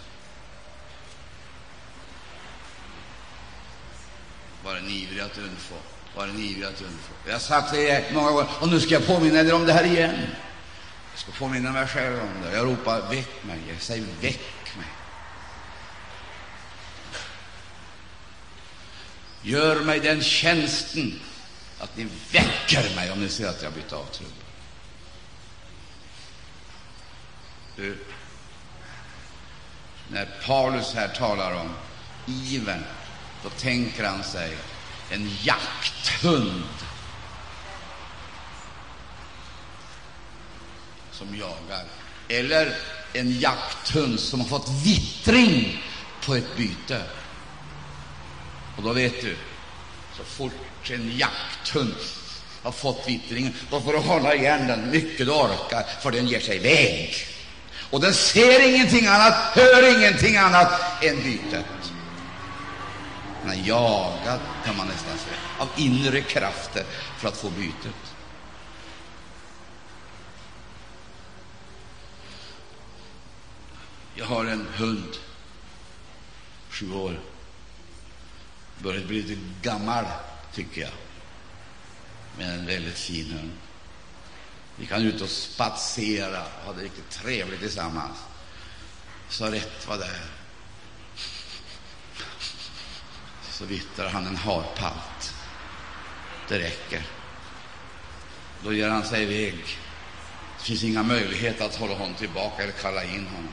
Var 4.64 4.76
en 4.76 4.88
ivrig 4.88 5.20
att 5.20 5.38
undfå. 5.38 5.75
Var 6.16 6.25
en 6.25 6.38
ivrig 6.38 6.64
att 6.64 6.80
undfå. 6.80 7.12
Jag 7.26 7.32
har 7.32 7.40
sagt 7.40 7.73
det 7.73 8.14
många 8.14 8.30
gånger, 8.30 8.49
och 8.61 8.68
nu 8.68 8.80
ska 8.80 8.94
jag 8.94 9.06
påminna 9.06 9.40
er 9.40 9.54
om 9.54 9.66
det 9.66 9.73
här 9.73 9.85
igen. 9.85 10.26
Jag 11.12 11.20
ska 11.20 11.32
påminna 11.32 11.73
mig 11.73 11.87
själv 11.87 12.20
om 12.20 12.42
det. 12.42 12.56
Jag 12.56 12.66
ropar 12.66 13.00
väck 13.00 13.44
mig. 13.44 13.58
Jag 13.68 13.82
säger 13.82 14.06
väck 14.20 14.76
mig. 14.76 14.88
Gör 19.42 19.80
mig 19.80 20.00
den 20.00 20.23
tjänsten 20.23 21.20
att 21.78 21.97
ni 21.97 22.09
väcker 22.33 22.95
mig 22.95 23.11
om 23.11 23.21
ni 23.21 23.28
ser 23.28 23.49
att 23.49 23.62
jag 23.62 23.73
bytt 23.73 23.92
av 23.92 24.00
avtrubb. 24.00 24.33
Du, 27.76 27.99
när 30.09 30.28
Paulus 30.47 30.95
här 30.95 31.09
talar 31.09 31.54
om 31.54 31.75
ivern, 32.26 32.85
då 33.42 33.50
tänker 33.50 34.04
han 34.04 34.25
sig 34.25 34.56
en 35.11 35.30
jakthund 35.42 36.64
som 41.11 41.37
jagar, 41.37 41.85
eller 42.28 42.76
en 43.12 43.38
jakthund 43.38 44.21
som 44.21 44.40
har 44.40 44.49
fått 44.49 44.68
vittring 44.85 45.83
på 46.25 46.35
ett 46.35 46.56
byte. 46.56 47.02
Och 48.76 48.83
då 48.83 48.92
vet 48.92 49.21
du, 49.21 49.37
så 50.16 50.25
fort 50.25 50.52
en 50.90 51.16
jakthund 51.16 51.95
har 52.62 52.73
fått 52.73 53.09
vittringen, 53.09 53.55
då 53.71 53.81
får 53.81 53.93
du 53.93 53.99
hålla 53.99 54.35
igen 54.35 54.66
den 54.66 54.90
mycket 54.90 55.26
du 55.26 55.33
orkar, 55.33 55.87
för 56.02 56.11
den 56.11 56.26
ger 56.26 56.40
sig 56.40 56.57
iväg. 56.57 57.14
Och 57.90 58.00
den 58.00 58.14
ser 58.14 58.69
ingenting 58.69 59.07
annat, 59.07 59.35
hör 59.35 59.99
ingenting 59.99 60.37
annat 60.37 61.02
än 61.02 61.23
bytet. 61.23 61.93
Den 63.43 63.52
är 63.52 63.69
jagad, 63.69 64.40
kan 64.64 64.76
man 64.76 64.87
nästan 64.87 65.19
säga, 65.19 65.37
av 65.59 65.69
inre 65.76 66.21
krafter 66.21 66.85
för 67.19 67.28
att 67.28 67.37
få 67.37 67.50
bytet. 67.50 68.14
Jag 74.14 74.26
har 74.26 74.45
en 74.45 74.66
hund, 74.76 75.16
sju 76.71 76.93
år. 76.93 77.21
Börjar 78.78 79.07
bli 79.07 79.23
lite 79.23 79.40
gammal, 79.62 80.05
tycker 80.57 80.81
jag. 80.81 80.91
Men 82.39 82.51
en 82.51 82.67
väldigt 82.67 82.99
fin 82.99 83.31
hund. 83.33 83.53
Vi 84.77 84.87
kan 84.87 85.03
ut 85.03 85.21
och 85.21 85.29
spatsera 85.29 86.43
och 86.43 86.65
ha 86.65 86.73
det 86.73 86.83
riktigt 86.83 87.11
trevligt 87.11 87.61
tillsammans. 87.61 88.19
Så 89.29 89.47
rätt 89.47 89.89
vad 89.89 89.99
det 89.99 90.05
är 90.05 90.31
så 93.51 93.65
vittrar 93.65 94.09
han 94.09 94.27
en 94.27 94.37
harpalt. 94.37 95.35
Det 96.49 96.59
räcker. 96.59 97.07
Då 98.65 98.73
ger 98.73 98.89
han 98.89 99.05
sig 99.05 99.23
iväg. 99.23 99.59
Det 100.59 100.65
finns 100.65 100.85
inga 100.85 101.03
möjligheter 101.03 101.65
att 101.65 101.77
hålla 101.77 101.95
honom 101.95 102.15
tillbaka 102.15 102.63
eller 102.63 102.73
kalla 102.73 103.05
in 103.05 103.27
honom. 103.27 103.53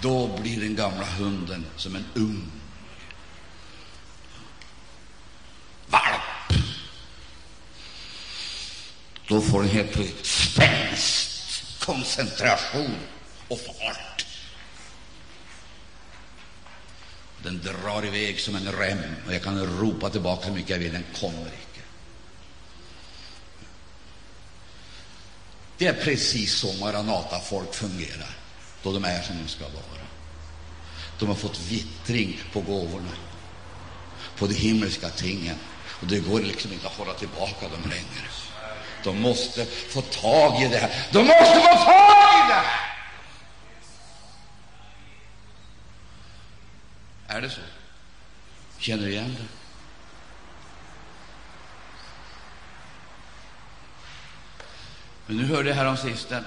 Då 0.00 0.38
blir 0.40 0.60
den 0.60 0.76
gamla 0.76 1.04
hunden 1.04 1.66
som 1.76 1.96
en 1.96 2.04
ung 2.14 2.50
Då 9.28 9.40
får 9.40 9.62
den 9.62 9.70
helt 9.70 9.92
plötsligt 9.92 10.26
spänst, 10.26 11.80
koncentration 11.80 12.96
och 13.48 13.60
fart. 13.60 14.26
Den 17.42 17.62
drar 17.62 18.06
iväg 18.06 18.40
som 18.40 18.54
en 18.54 18.72
rem, 18.72 18.98
och 19.26 19.34
jag 19.34 19.42
kan 19.42 19.66
ropa 19.80 20.10
tillbaka 20.10 20.46
hur 20.46 20.54
mycket 20.54 20.70
jag 20.70 20.78
vill, 20.78 20.92
den 20.92 21.04
kommer 21.20 21.46
icke. 21.46 21.80
Det 25.78 25.86
är 25.86 26.04
precis 26.04 26.54
så 26.54 26.72
Maranata-folk 26.72 27.74
fungerar 27.74 28.36
då 28.82 28.92
de 28.92 29.04
är 29.04 29.22
som 29.22 29.38
de 29.42 29.48
ska 29.48 29.64
vara. 29.64 30.04
De 31.18 31.28
har 31.28 31.34
fått 31.34 31.60
vittring 31.60 32.40
på 32.52 32.60
gåvorna, 32.60 33.12
på 34.38 34.46
de 34.46 34.54
himmelska 34.54 35.08
tingen, 35.08 35.56
och 36.00 36.06
det 36.06 36.18
går 36.18 36.40
liksom 36.40 36.72
inte 36.72 36.86
att 36.86 36.92
hålla 36.92 37.14
tillbaka 37.14 37.68
dem 37.68 37.82
längre. 37.90 38.28
De 39.04 39.20
måste 39.20 39.66
få 39.66 40.00
tag 40.00 40.62
i 40.62 40.68
det 40.68 40.78
här. 40.78 41.08
De 41.12 41.18
måste 41.18 41.60
få 41.60 41.84
tag 41.84 42.44
i 42.44 42.48
det 42.48 42.54
här! 42.54 42.80
Är 47.26 47.40
det 47.40 47.50
så? 47.50 47.60
Känner 48.78 49.04
du 49.04 49.10
igen 49.10 49.36
det? 49.38 49.46
Men 55.26 55.36
nu 55.36 55.44
hörde 55.44 55.68
jag 55.68 55.76
häromsistens 55.76 56.46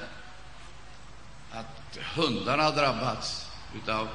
att 1.52 1.98
hundarna 2.16 2.64
har 2.64 2.72
drabbats 2.72 3.46
av 3.88 4.10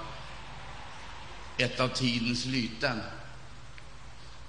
ett 1.59 1.81
av 1.81 1.89
tidens 1.89 2.45
lyten. 2.45 3.03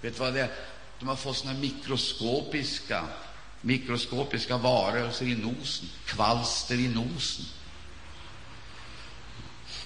Vet 0.01 0.13
du 0.13 0.19
vad 0.19 0.33
det 0.33 0.41
är? 0.41 0.51
De 0.99 1.07
har 1.07 1.15
fått 1.15 1.37
såna 1.37 1.53
mikroskopiska, 1.53 3.03
mikroskopiska 3.63 4.57
varelser 4.57 5.25
i 5.25 5.35
nosen, 5.35 5.89
kvalster 6.05 6.75
i 6.75 6.87
nosen. 6.87 7.45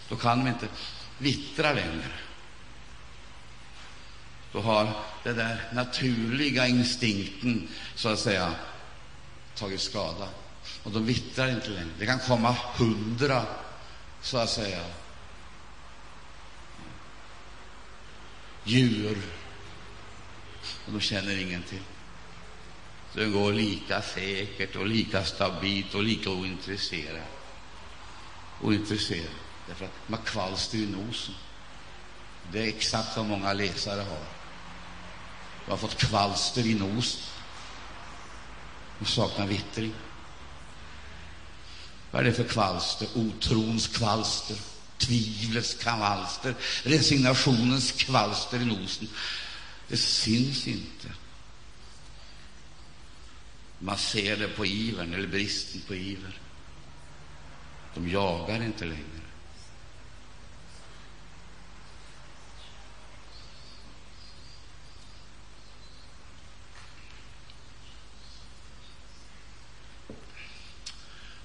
Då 0.09 0.15
kan 0.15 0.39
de 0.39 0.47
inte 0.47 0.67
vittra 1.17 1.73
längre. 1.73 2.11
Då 4.51 4.61
har 4.61 4.93
den 5.23 5.37
där 5.37 5.69
naturliga 5.73 6.67
instinkten, 6.67 7.67
så 7.95 8.09
att 8.09 8.19
säga, 8.19 8.55
tagit 9.55 9.81
skada. 9.81 10.29
Och 10.83 10.91
de 10.91 11.05
vittrar 11.05 11.47
inte 11.47 11.69
längre. 11.69 11.89
Det 11.99 12.05
kan 12.05 12.19
komma 12.19 12.55
hundra, 12.75 13.45
så 14.21 14.37
att 14.37 14.49
säga, 14.49 14.83
djur, 18.63 19.17
och 20.85 20.91
de 20.91 21.01
känner 21.01 21.37
ingenting. 21.37 21.81
Den 23.17 23.31
går 23.31 23.53
lika 23.53 24.01
säkert 24.01 24.75
och 24.75 24.87
lika 24.87 25.25
stabilt 25.25 25.95
och 25.95 26.03
lika 26.03 26.29
ointresserad. 26.29 27.25
Ointresserad. 28.61 29.33
Därför 29.67 29.85
att 29.85 30.07
de 30.07 30.13
har 30.13 30.23
kvalster 30.23 30.77
i 30.77 30.85
nosen. 30.85 31.35
Det 32.51 32.59
är 32.59 32.67
exakt 32.67 33.17
vad 33.17 33.25
många 33.25 33.53
läsare 33.53 34.01
har. 34.01 34.25
De 35.65 35.71
har 35.71 35.77
fått 35.77 35.97
kvalster 35.97 36.65
i 36.65 36.73
nosen. 36.73 37.21
De 38.99 39.05
saknar 39.05 39.47
vittring. 39.47 39.93
Vad 42.11 42.21
är 42.21 42.25
det 42.25 42.33
för 42.33 42.43
kvalster? 42.43 43.07
Otrons 43.15 43.87
kvalster, 43.87 44.57
tvivlets 44.97 45.73
kvalster, 45.73 46.55
resignationens 46.83 47.91
kvalster 47.91 48.59
i 48.59 48.65
nosen. 48.65 49.07
Det 49.87 49.97
syns 49.97 50.67
inte. 50.67 51.07
Man 53.79 53.97
ser 53.97 54.37
det 54.37 54.47
på 54.47 54.65
ivern, 54.65 55.13
eller 55.13 55.27
bristen 55.27 55.81
på 55.87 55.95
iver. 55.95 56.39
De 57.93 58.09
jagar 58.09 58.63
inte 58.63 58.85
längre. 58.85 59.03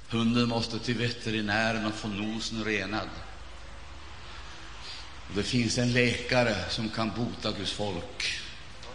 Hunden 0.08 0.48
måste 0.48 0.78
till 0.78 0.98
veterinären 0.98 1.86
och 1.86 1.94
få 1.94 2.08
nosen 2.08 2.64
renad. 2.64 3.08
Och 5.28 5.34
det 5.34 5.42
finns 5.42 5.78
en 5.78 5.92
läkare 5.92 6.70
som 6.70 6.88
kan 6.88 7.10
bota 7.16 7.58
Guds 7.58 7.72
folk. 7.72 8.40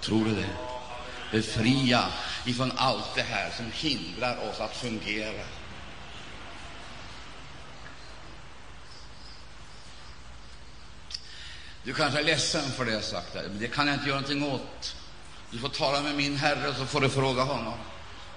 Tror 0.01 0.25
du 0.25 0.35
det? 0.35 0.76
Befria 1.31 2.05
ifrån 2.45 2.71
allt 2.75 3.15
det 3.15 3.21
här 3.21 3.51
som 3.57 3.71
hindrar 3.71 4.49
oss 4.49 4.59
att 4.59 4.77
fungera. 4.77 5.43
Du 11.83 11.93
kanske 11.93 12.19
är 12.19 12.23
ledsen 12.23 12.71
för 12.71 12.85
det 12.85 12.91
jag 12.91 13.03
sagt, 13.03 13.35
här, 13.35 13.43
men 13.43 13.59
det 13.59 13.67
kan 13.67 13.87
jag 13.87 13.95
inte 13.95 14.07
göra 14.09 14.19
någonting 14.19 14.43
åt. 14.51 14.95
Du 15.51 15.59
får 15.59 15.69
tala 15.69 16.01
med 16.01 16.15
min 16.15 16.37
Herre, 16.37 16.73
så 16.75 16.85
får 16.85 17.01
du 17.01 17.09
fråga 17.09 17.43
honom 17.43 17.73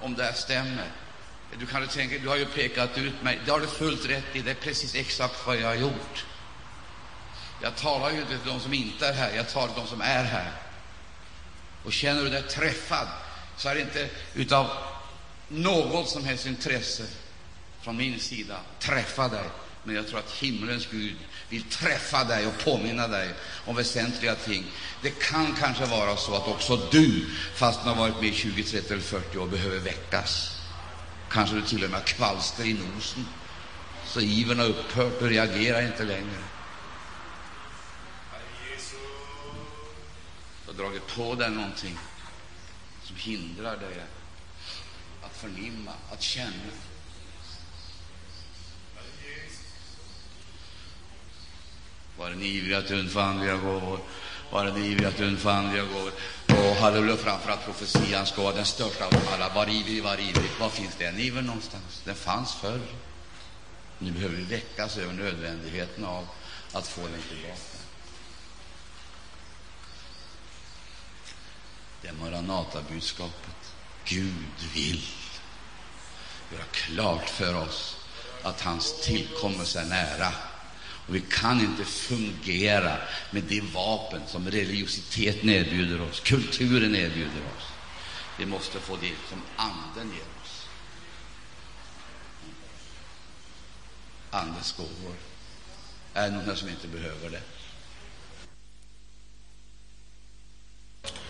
om 0.01 0.15
det 0.15 0.25
här 0.25 0.33
stämmer. 0.33 0.87
Du 1.59 1.67
kanske 1.67 1.97
tänker, 1.97 2.19
du 2.19 2.29
har 2.29 2.37
ju 2.37 2.47
pekat 2.47 2.99
ut 2.99 3.23
mig. 3.23 3.41
Det 3.45 3.51
har 3.51 3.61
du 3.61 3.67
fullt 3.67 4.07
rätt 4.07 4.37
i. 4.37 4.43
Det 4.43 4.51
är 4.51 4.55
precis 4.55 4.95
exakt 4.95 5.47
vad 5.47 5.57
jag 5.57 5.69
har 5.69 5.75
gjort. 5.75 6.27
Jag 7.63 7.77
talar 7.77 8.11
ju 8.11 8.21
inte 8.21 8.39
till 8.39 8.49
de 8.49 8.61
som 8.61 8.75
inte 8.75 9.09
är 9.09 9.13
här, 9.13 9.37
jag 9.37 9.49
talar 9.49 9.75
till 9.75 9.83
de 9.83 9.89
som 9.89 10.01
är 10.01 10.25
här. 10.25 10.53
Och 11.85 11.93
känner 11.93 12.25
du 12.25 12.31
dig 12.31 12.43
träffad, 12.43 13.09
så 13.57 13.69
är 13.69 13.75
det 13.75 13.81
inte 13.81 14.09
utav 14.35 14.71
något 15.49 16.09
som 16.09 16.25
helst 16.25 16.47
intresse 16.47 17.05
från 17.81 17.97
min 17.97 18.21
sida 18.21 18.57
träffa 18.79 19.29
dig. 19.29 19.45
Men 19.85 19.95
jag 19.95 20.09
tror 20.09 20.19
att 20.19 20.31
himlens 20.31 20.87
Gud 20.91 21.17
vill 21.49 21.63
träffa 21.63 22.25
dig 22.25 22.47
och 22.47 22.59
påminna 22.65 23.09
dig 23.09 23.29
om 23.67 23.77
väsentliga 23.77 24.35
ting. 24.35 24.65
Det 25.03 25.11
kan 25.11 25.57
kanske 25.61 25.85
vara 25.85 26.17
så 26.17 26.35
att 26.35 26.49
också 26.49 26.77
du, 26.91 27.27
fast 27.55 27.83
du 27.83 27.89
har 27.89 27.97
varit 27.97 28.21
med 28.21 28.29
i 28.29 28.35
20, 28.35 28.63
30 28.63 28.93
eller 28.93 29.03
40 29.03 29.39
år, 29.39 29.47
behöver 29.47 29.79
väckas. 29.79 30.57
Kanske 31.31 31.57
du 31.57 31.63
till 31.63 31.85
och 31.85 31.91
med 31.91 32.01
har 32.01 32.07
kvalster 32.07 32.65
i 32.65 32.73
nosen, 32.73 33.27
så 34.07 34.21
ivern 34.21 34.59
har 34.59 34.67
upphört, 34.67 35.21
du 35.21 35.29
reagerar 35.29 35.83
inte 35.83 36.05
längre. 36.05 36.50
Dragit 40.81 41.07
på 41.07 41.35
dig 41.35 41.51
någonting 41.51 41.99
som 43.03 43.17
hindrar 43.17 43.77
dig 43.77 44.03
att 45.23 45.37
förnimma, 45.37 45.93
att 46.13 46.23
känna. 46.23 46.73
Var 52.19 52.31
den 52.31 52.43
ivriga 52.43 52.79
att 52.79 52.91
undfå 52.91 53.21
andliga 53.21 53.57
gåvor? 53.57 54.01
Var 54.51 54.65
den 54.65 54.77
ivriga 54.85 55.09
att 55.09 55.21
undfå 55.21 55.49
andliga 55.49 55.85
gåvor? 55.85 56.13
Och 56.49 56.77
halleluja, 56.77 57.17
framförallt 57.17 57.65
profetian 57.65 58.27
ska 58.27 58.43
vara 58.43 58.55
den 58.55 58.65
största 58.65 59.07
av 59.07 59.13
alla. 59.35 59.49
Var 59.55 59.69
ivrig, 59.69 60.03
var 60.03 60.21
ivrig. 60.21 60.51
Var 60.61 60.69
finns 60.69 60.95
den 60.99 61.19
ivern 61.19 61.47
någonstans? 61.47 62.03
Den 62.05 62.15
fanns 62.15 62.55
förr. 62.55 62.81
Nu 63.99 64.11
behöver 64.11 64.37
vi 64.37 64.45
väckas 64.45 64.99
över 64.99 65.13
nödvändigheten 65.13 66.05
av 66.05 66.27
att 66.73 66.89
få 66.89 67.01
den 67.01 67.23
tillbaka. 67.29 67.70
Det 72.03 72.09
är 72.09 72.13
Maranatabudskapet. 72.13 73.75
Gud 74.05 74.59
vill 74.75 75.03
göra 76.53 76.65
klart 76.73 77.29
för 77.29 77.55
oss 77.55 77.97
att 78.43 78.61
hans 78.61 79.01
tillkommelse 79.03 79.81
är 79.81 79.85
nära. 79.85 80.33
Och 81.09 81.15
vi 81.15 81.21
kan 81.21 81.61
inte 81.61 81.85
fungera 81.85 82.97
med 83.31 83.43
de 83.43 83.61
vapen 83.61 84.23
som 84.27 84.51
religiositeten 84.51 85.51
erbjuder 85.51 86.01
oss, 86.01 86.21
kulturen 86.21 86.97
erbjuder 86.97 87.43
oss. 87.57 87.65
Vi 88.39 88.47
måste 88.47 88.81
få 88.81 88.97
det 88.97 89.13
som 89.29 89.43
Anden 89.57 90.13
ger 90.13 90.43
oss. 90.43 90.67
Andens 94.31 94.73
gåvor. 94.73 95.15
Är 96.15 96.31
det 96.31 96.37
någon 96.37 96.57
som 96.57 96.69
inte 96.69 96.89
behöver 96.89 97.31
det? 97.31 97.60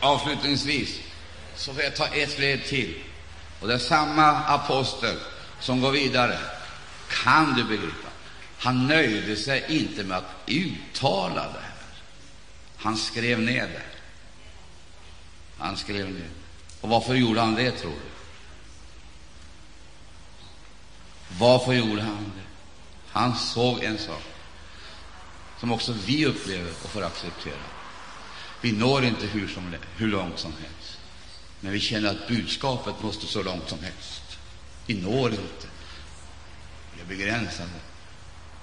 Avslutningsvis 0.01 1.01
så 1.57 1.75
får 1.75 1.83
jag 1.83 1.97
ta 1.97 2.07
ett 2.07 2.39
led 2.39 2.65
till. 2.65 2.95
Och 3.61 3.69
det 3.69 3.75
är 3.75 3.79
samma 3.79 4.31
apostel 4.31 5.17
som 5.61 5.81
går 5.81 5.91
vidare. 5.91 6.39
Kan 7.25 7.55
du 7.55 7.65
begripa? 7.65 8.09
Han 8.59 8.87
nöjde 8.87 9.37
sig 9.37 9.65
inte 9.69 10.05
med 10.05 10.19
att 10.19 10.35
uttala 10.47 11.43
det 11.43 11.61
här. 11.61 11.75
Han 12.77 12.97
skrev 12.97 13.41
ner 13.41 13.67
det. 13.67 13.83
Han 15.59 15.77
skrev 15.77 16.11
ner 16.11 16.29
Och 16.81 16.89
varför 16.89 17.15
gjorde 17.15 17.41
han 17.41 17.55
det, 17.55 17.71
tror 17.71 17.91
du? 17.91 18.11
Varför 21.39 21.73
gjorde 21.73 22.03
han 22.03 22.33
det? 22.37 22.43
Han 23.13 23.37
såg 23.37 23.85
en 23.85 23.99
sak 23.99 24.23
som 25.61 25.73
också 25.73 25.95
vi 26.07 26.27
upplever 26.27 26.71
och 26.85 26.91
får 26.91 27.03
acceptera. 27.03 27.80
Vi 28.61 28.73
når 28.73 29.05
inte 29.05 29.27
hur, 29.27 29.49
som, 29.49 29.75
hur 29.97 30.09
långt 30.09 30.39
som 30.39 30.53
helst, 30.53 30.99
men 31.61 31.73
vi 31.73 31.81
känner 31.81 32.11
att 32.11 32.29
budskapet 32.29 33.03
måste 33.03 33.27
så 33.27 33.43
långt 33.43 33.69
som 33.69 33.79
helst. 33.83 34.39
Vi 34.87 34.95
når 34.95 35.31
inte. 35.31 35.67
Vi 36.95 37.01
är 37.01 37.07
begränsade. 37.07 37.71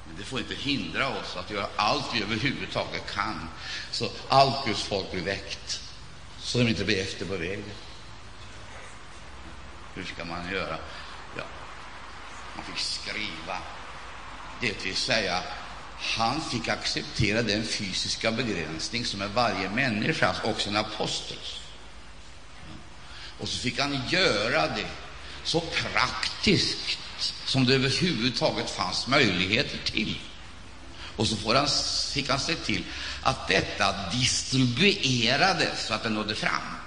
Men 0.07 0.15
det 0.17 0.23
får 0.23 0.39
inte 0.39 0.55
hindra 0.55 1.09
oss 1.09 1.35
att 1.35 1.51
göra 1.51 1.67
allt 1.75 2.05
vi 2.13 2.21
överhuvudtaget 2.21 3.13
kan, 3.13 3.49
så 3.91 4.09
allt 4.27 4.65
Guds 4.65 4.83
folk 4.83 5.11
blir 5.11 5.23
väckt, 5.23 5.81
så 6.39 6.57
de 6.57 6.67
inte 6.67 6.85
blir 6.85 7.01
efter 7.01 7.25
på 7.25 7.35
vägen. 7.35 7.63
Hur 9.95 10.03
ska 10.03 10.25
man 10.25 10.51
göra? 10.51 10.77
Ja, 11.37 11.43
man 12.55 12.65
fick 12.65 12.77
skriva, 12.77 13.57
det 14.61 14.85
vill 14.85 14.95
säga 14.95 15.43
han 15.99 16.41
fick 16.41 16.67
acceptera 16.67 17.41
den 17.41 17.63
fysiska 17.63 18.31
begränsning 18.31 19.05
som 19.05 19.21
är 19.21 19.27
varje 19.27 19.69
människas, 19.69 20.37
också 20.43 20.69
en 20.69 20.75
apostels. 20.75 21.59
Och 23.39 23.49
så 23.49 23.57
fick 23.57 23.79
han 23.79 24.01
göra 24.09 24.67
det 24.67 24.87
så 25.43 25.59
praktiskt 25.59 26.99
som 27.45 27.65
det 27.65 27.75
överhuvudtaget 27.75 28.69
fanns 28.69 29.07
möjligheter 29.07 29.77
till. 29.85 30.19
Och 31.15 31.27
så 31.27 31.35
får 31.35 31.55
han, 31.55 31.67
fick 32.13 32.29
han 32.29 32.39
se 32.39 32.55
till 32.55 32.83
att 33.23 33.47
detta 33.47 33.95
distribuerades 34.11 35.85
så 35.87 35.93
att 35.93 36.03
det 36.03 36.09
nådde 36.09 36.35
fram. 36.35 36.77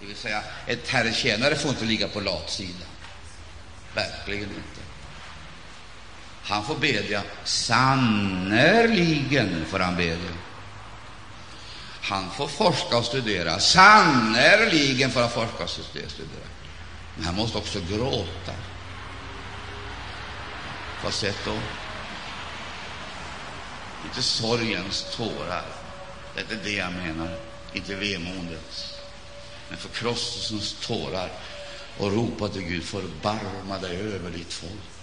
Det 0.00 0.06
vill 0.06 0.16
säga, 0.16 0.42
ett 0.66 0.88
herretjänare 0.88 1.56
får 1.56 1.70
inte 1.70 1.84
ligga 1.84 2.08
på 2.08 2.20
latsidan. 2.20 2.88
Verkligen 3.94 4.48
inte. 4.48 4.79
Han 6.44 6.64
får 6.64 6.76
bedja. 6.76 7.22
Sannerligen 7.44 8.04
får 9.70 9.78
han 9.78 9.96
bedja. 9.96 10.30
Han 12.02 12.30
får 12.30 12.48
forska 12.48 12.98
och 12.98 13.04
studera. 13.04 13.58
Sannerligen 13.58 15.10
får 15.10 15.20
han 15.20 15.30
forska 15.30 15.64
och 15.64 15.70
studera. 15.70 16.10
Men 17.16 17.26
han 17.26 17.34
måste 17.34 17.58
också 17.58 17.80
gråta. 17.90 18.52
Vad 21.04 21.12
sätt 21.12 21.38
då? 21.44 21.58
Inte 24.04 24.22
sorgens 24.22 25.16
tårar. 25.16 25.64
Det 26.34 26.40
är 26.40 26.42
inte 26.42 26.56
det 26.64 26.72
jag 26.76 26.92
menar. 26.92 27.36
Inte 27.72 27.94
vemodets. 27.94 28.94
Men 29.68 29.78
förkrosselsens 29.78 30.76
tårar. 30.86 31.30
Och 31.98 32.12
ropa 32.12 32.48
till 32.48 32.62
Gud, 32.62 32.84
förbarma 32.84 33.78
dig 33.78 33.96
över 33.96 34.30
ditt 34.30 34.52
folk. 34.52 34.99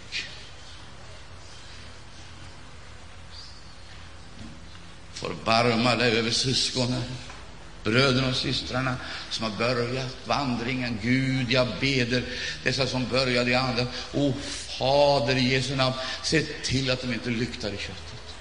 Förbarma 5.20 5.96
dig 5.96 6.18
över 6.18 6.32
syskonen, 6.32 7.04
bröderna 7.84 8.28
och 8.28 8.36
systrarna 8.36 8.96
som 9.30 9.52
har 9.52 9.58
börjat 9.58 10.16
vandringen. 10.26 11.00
Gud, 11.04 11.52
jag 11.52 11.68
beder 11.80 12.24
dessa 12.64 12.88
som 12.88 13.08
började 13.08 13.52
i 13.52 13.56
Anden. 13.56 13.88
O 14.14 14.34
Fader, 14.80 15.36
i 15.36 15.54
Jesu 15.54 15.76
namn, 15.76 15.94
se 16.24 16.42
till 16.42 16.92
att 16.92 17.02
de 17.02 17.14
inte 17.14 17.30
lyktar 17.30 17.70
i 17.70 17.78
köttet. 17.78 18.36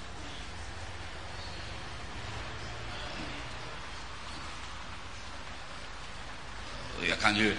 Jag 7.09 7.19
kan 7.19 7.35
ju 7.35 7.55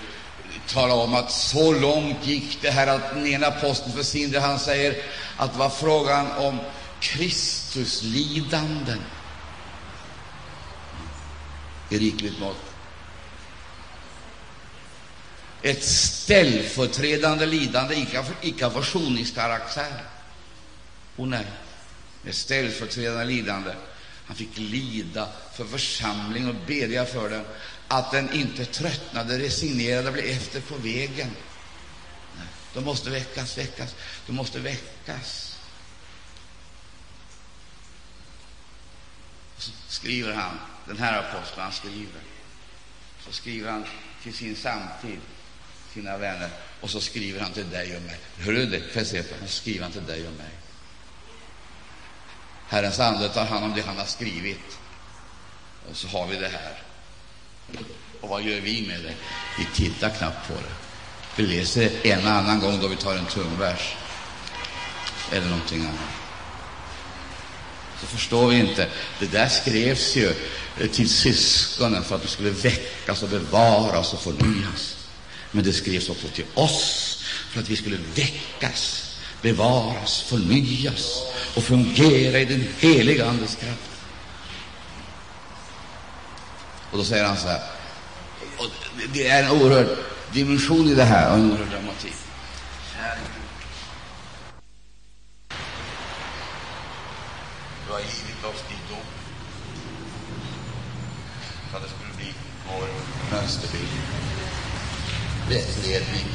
tala 0.68 0.94
om 0.94 1.14
att 1.14 1.33
så 1.33 1.72
långt 1.72 2.26
gick 2.26 2.62
det 2.62 2.70
här 2.70 2.87
att 2.87 3.14
den 3.14 3.26
ena 3.26 3.46
aposteln 3.46 3.92
för 3.96 4.02
sin 4.02 4.31
del, 4.31 4.42
han 4.42 4.59
säger 4.59 5.02
att 5.37 5.52
det 5.52 5.59
var 5.59 5.70
frågan 5.70 6.33
om 6.33 6.59
Kristuslidanden 7.01 9.03
i 11.89 11.99
rikligt 11.99 12.39
mått. 12.39 12.65
Ett 15.63 15.85
ställföreträdande 15.85 17.47
lidande, 17.47 17.95
icke, 17.95 18.25
icke 18.43 18.67
av 18.67 18.71
försoningskaraktär. 18.71 20.05
Oh 21.17 21.29
nej, 21.29 21.47
ett 22.27 22.35
ställföreträdande 22.35 23.25
lidande. 23.25 23.75
Han 24.27 24.37
fick 24.37 24.59
lida 24.59 25.29
för 25.57 25.65
församlingen 25.65 26.49
och 26.49 26.67
bedja 26.67 27.07
för 27.07 27.31
den, 27.31 27.45
att 27.89 28.11
den 28.11 28.33
inte 28.33 28.65
tröttnade, 28.65 29.39
resignerade, 29.39 30.13
blev 30.13 30.25
efter 30.25 30.61
på 30.61 30.75
vägen. 30.75 31.31
Nej, 32.37 32.47
de 32.75 32.85
måste 32.85 33.11
väckas, 33.11 33.59
väckas, 33.59 33.95
de 34.27 34.33
måste 34.33 34.59
väckas. 34.59 35.48
Så 39.59 39.71
skriver 39.88 40.35
han, 40.35 40.59
den 40.87 40.99
här 40.99 41.18
aposteln, 41.18 41.62
han 41.62 41.73
skriver, 41.73 42.21
så 43.27 43.33
skriver 43.33 43.71
han 43.71 43.85
till 44.23 44.35
sin 44.35 44.57
samtid, 44.57 45.18
sina 45.94 46.16
vänner, 46.16 46.51
och 46.81 46.90
så 46.90 47.01
skriver 47.01 47.40
han 47.40 47.53
till 47.53 47.71
dig 47.71 47.97
och 47.97 48.03
mig. 48.03 48.18
Hör 48.38 48.53
du 48.53 48.66
det? 48.66 48.81
Fesefa? 48.81 49.35
Han? 49.38 49.49
Så 49.49 49.55
skriver 49.55 49.83
han 49.83 49.92
till 49.92 50.07
dig 50.07 50.27
och 50.27 50.33
mig. 50.33 50.51
Herrens 52.68 53.01
ande 53.01 53.29
tar 53.29 53.44
hand 53.44 53.64
om 53.64 53.75
det 53.75 53.83
han 53.83 53.97
har 53.97 54.05
skrivit. 54.05 54.79
Och 55.90 55.97
så 55.97 56.09
har 56.09 56.27
vi 56.27 56.37
det 56.37 56.49
här. 56.49 56.83
Och 58.21 58.29
vad 58.29 58.42
gör 58.42 58.61
vi 58.61 58.87
med 58.87 59.01
det? 59.01 59.14
Vi 59.59 59.66
tittar 59.75 60.11
knappt 60.11 60.49
på 60.49 60.55
det. 60.55 60.75
Vi 61.37 61.47
läser 61.47 62.07
en 62.07 62.27
annan 62.27 62.61
gång 62.61 62.81
då 62.81 62.88
vi 62.88 62.97
tar 62.97 63.16
en 63.16 63.27
tungvers 63.27 63.97
eller 65.33 65.47
någonting 65.47 65.81
annat. 65.81 66.17
Så 68.01 68.07
förstår 68.07 68.49
vi 68.49 68.57
inte. 68.57 68.89
Det 69.21 69.27
där 69.27 69.49
skrevs 69.49 70.17
ju 70.17 70.35
eh, 70.81 70.91
till 70.91 71.11
syskonen 71.11 72.05
för 72.05 72.17
att 72.17 72.23
de 72.23 72.29
skulle 72.29 72.51
väckas 72.51 73.23
och 73.23 73.29
bevaras 73.29 74.13
och 74.13 74.21
förnyas. 74.21 74.97
Men 75.51 75.65
det 75.65 75.73
skrevs 75.73 76.09
också 76.09 76.29
till 76.29 76.45
oss 76.55 77.25
för 77.51 77.61
att 77.61 77.69
vi 77.69 77.77
skulle 77.77 77.99
väckas, 78.15 79.15
bevaras, 79.43 80.23
förnyas 80.23 81.23
och 81.55 81.65
fungera 81.65 82.39
i 82.39 82.45
den 82.45 82.69
heliga 82.79 83.27
Andes 83.27 83.55
kraft. 83.55 83.91
Och 86.91 86.99
då 86.99 87.05
säger 87.05 87.25
han 87.25 87.37
så 87.37 87.49
här, 87.49 87.63
och 88.59 88.67
det 89.13 89.29
är 89.29 89.43
en 89.43 89.51
oerhörd 89.51 89.89
dimension 90.33 90.89
i 90.89 90.95
det 90.95 91.05
här 91.05 91.31
och 91.31 91.39
en 91.39 91.51
oerhörd 91.51 91.71
dramatik. 91.71 92.15
Du 97.87 97.93
har 97.93 98.01
givit 98.01 98.45
oss 98.45 98.63
ditt 98.69 98.99
ord 98.99 99.05
så 101.71 101.77
att 101.77 101.83
det 101.83 101.89
skulle 101.89 102.15
bli 102.17 102.35
vår 102.69 102.89
mönsterbild, 103.49 103.89
vägledning. 105.49 106.27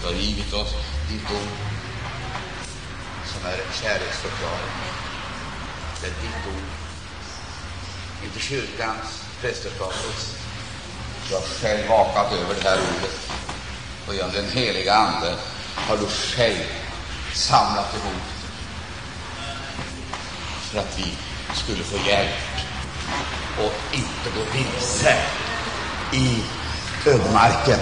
Du 0.00 0.06
har 0.06 0.12
givit 0.12 0.52
oss 0.52 0.74
ditt 1.08 1.30
ord 1.30 1.58
som 3.24 3.46
är 3.46 3.52
en 3.52 3.72
kärleksförklaring. 3.82 4.74
Det 6.00 6.06
är 6.06 6.10
ditt 6.10 6.46
ord, 6.56 6.70
inte 8.24 8.40
kyrkans, 8.40 9.24
prästerskapets. 9.40 10.36
Du 11.28 11.34
har 11.34 11.42
själv 11.42 11.88
vakat 11.88 12.32
över 12.32 12.54
det 12.54 12.68
här 12.68 12.78
ordet 12.78 13.30
och 14.08 14.14
genom 14.14 14.32
den 14.32 14.48
heliga 14.50 14.94
Ande 14.94 15.34
har 15.74 15.96
du 15.96 16.06
själv 16.06 16.64
samlat 17.34 17.94
ihop 17.94 18.22
för 20.70 20.78
att 20.78 20.98
vi 20.98 21.29
skulle 21.54 21.84
få 21.84 22.08
hjälp 22.08 22.30
och 23.58 23.74
inte 23.92 24.30
gå 24.36 24.44
vilse 24.58 25.16
i 26.12 26.42
ödemarken. 27.06 27.78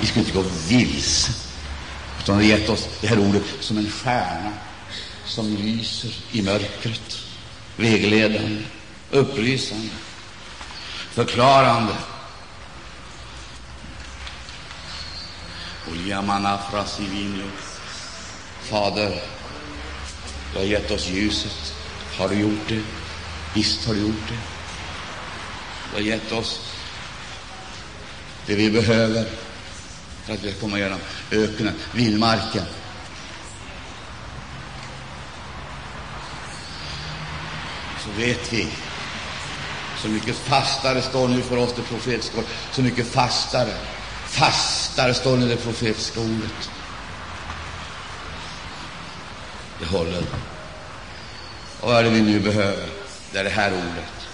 Vi 0.00 0.06
skulle 0.06 0.24
inte 0.26 0.38
gå 0.38 0.44
vilse, 0.68 1.32
utan 2.20 2.38
det 2.38 2.44
har 2.44 2.58
gett 2.58 2.68
oss 2.68 2.88
det 3.00 3.06
här 3.06 3.18
ordet 3.18 3.42
som 3.60 3.78
en 3.78 3.90
stjärna 3.90 4.52
som 5.26 5.56
lyser 5.56 6.10
i 6.32 6.42
mörkret, 6.42 7.18
vägledande, 7.76 8.62
upplysande, 9.10 9.88
förklarande. 11.10 11.92
Fader, 18.62 19.22
du 20.52 20.58
har 20.58 20.64
gett 20.64 20.90
oss 20.90 21.08
ljuset. 21.08 21.73
Har 22.18 22.28
du 22.28 22.34
gjort 22.34 22.68
det? 22.68 22.82
Visst 23.54 23.86
har 23.86 23.94
du 23.94 24.00
gjort 24.00 24.28
det. 24.28 24.38
Du 25.90 25.96
har 25.96 26.00
gett 26.00 26.32
oss 26.32 26.60
det 28.46 28.54
vi 28.54 28.70
behöver 28.70 29.24
för 30.24 30.34
att 30.34 30.42
vi 30.42 30.50
ska 30.50 30.60
komma 30.60 30.78
igenom 30.78 30.98
öknen, 31.30 31.74
vildmarken. 31.92 32.64
Så 38.04 38.10
vet 38.20 38.52
vi 38.52 38.68
så 40.02 40.08
mycket 40.08 40.36
fastare 40.36 41.02
står 41.02 41.28
nu 41.28 41.42
för 41.42 41.56
oss 41.56 41.72
det 41.76 41.82
profetiska 41.82 42.36
ordet, 42.38 42.50
så 42.72 42.82
mycket 42.82 43.06
fastare, 43.06 43.74
fastare 44.26 45.14
står 45.14 45.36
nu 45.36 45.48
det 45.48 45.56
profetiska 45.56 46.20
ordet. 46.20 46.70
Det 49.78 49.86
håller. 49.86 50.53
Och 51.84 51.90
vad 51.90 51.98
är 51.98 52.04
det 52.04 52.10
vi 52.10 52.22
nu 52.22 52.40
behöver? 52.40 52.86
Det 53.32 53.38
är 53.38 53.44
det 53.44 53.50
här 53.50 53.72
ordet. 53.72 54.28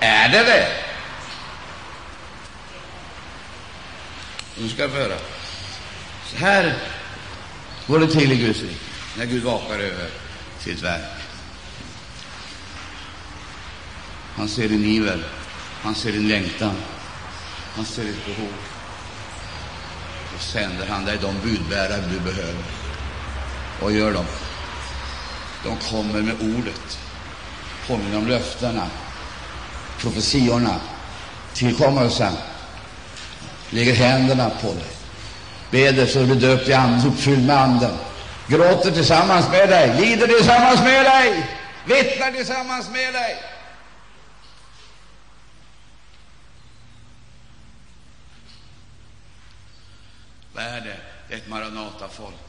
Är 0.00 0.28
det 0.28 0.44
det? 0.44 0.68
Nu 4.58 4.68
ska 4.68 4.82
jag 4.82 4.90
få 4.90 4.96
höra. 4.96 5.18
Så 6.30 6.36
här 6.36 6.74
går 7.86 7.98
det 7.98 8.06
till 8.06 8.32
i 8.32 8.36
Guds 8.36 8.60
rike, 8.60 8.74
när 9.18 9.24
Gud 9.24 9.42
vakar 9.42 9.78
över 9.78 10.10
sitt 10.58 10.82
verk. 10.82 11.20
Han 14.36 14.48
ser 14.48 14.68
din 14.68 14.84
iver, 14.84 15.24
han 15.82 15.94
ser 15.94 16.12
din 16.12 16.28
längtan, 16.28 16.74
han 17.76 17.84
ser 17.84 18.04
ditt 18.04 18.26
behov. 18.26 18.52
Då 20.32 20.38
sänder 20.38 20.86
han 20.86 21.04
dig 21.04 21.18
de 21.20 21.34
budbärare 21.50 22.04
du 22.12 22.20
behöver. 22.20 22.64
Och 23.80 23.92
gör 23.92 24.12
de? 24.12 24.24
De 25.66 25.76
kommer 25.90 26.22
med 26.22 26.34
ordet, 26.40 26.98
påminner 27.86 28.18
om 28.18 28.26
löftena, 28.26 28.86
profetiorna, 29.98 30.80
tillkommelsen, 31.54 32.32
lägger 33.70 33.94
händerna 33.94 34.50
på 34.50 34.72
dig, 34.72 34.92
beder 35.70 36.06
så 36.06 36.18
du 36.18 36.26
blir 36.26 36.36
döpt 36.36 36.68
i 36.68 36.72
anden, 36.72 37.06
uppfylld 37.06 37.46
med 37.46 37.56
anden, 37.56 37.98
gråter 38.48 38.90
tillsammans 38.90 39.48
med 39.50 39.68
dig, 39.68 40.00
lider 40.00 40.26
tillsammans 40.26 40.80
med 40.80 41.04
dig, 41.04 41.46
vittnar 41.84 42.32
tillsammans 42.32 42.90
med 42.90 43.14
dig. 43.14 43.36
Vad 50.52 50.64
är 50.64 50.80
det? 50.80 50.96
Det 51.28 51.34
är 51.34 51.38
ett 51.38 51.48
Maranata-folk 51.48 52.45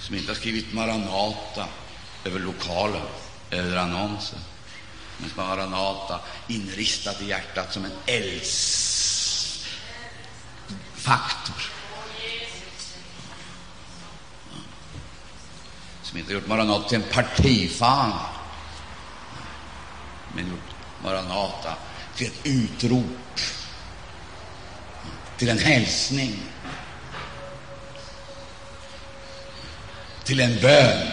som 0.00 0.14
inte 0.14 0.30
har 0.30 0.36
skrivit 0.36 0.72
Maranata 0.72 1.68
över 2.24 2.38
lokalen 2.38 3.06
eller 3.50 3.76
annonsen, 3.76 4.38
men 5.18 5.30
som 5.30 5.38
har 5.38 5.56
Maranata 5.56 6.20
inristat 6.48 7.22
i 7.22 7.26
hjärtat 7.26 7.72
som 7.72 7.84
en 7.84 7.92
eldsfaktor. 8.06 9.70
Som 16.02 16.18
inte 16.18 16.30
har 16.30 16.34
gjort 16.34 16.48
Maranata 16.48 16.88
till 16.88 16.98
en 17.02 17.08
partifan, 17.12 18.12
men 20.34 20.48
gjort 20.48 20.74
Maranata 21.02 21.76
till 22.16 22.26
ett 22.26 22.46
utrop, 22.46 23.40
till 25.36 25.48
en 25.48 25.58
hälsning 25.58 26.42
till 30.24 30.40
en 30.40 30.60
bön, 30.60 31.06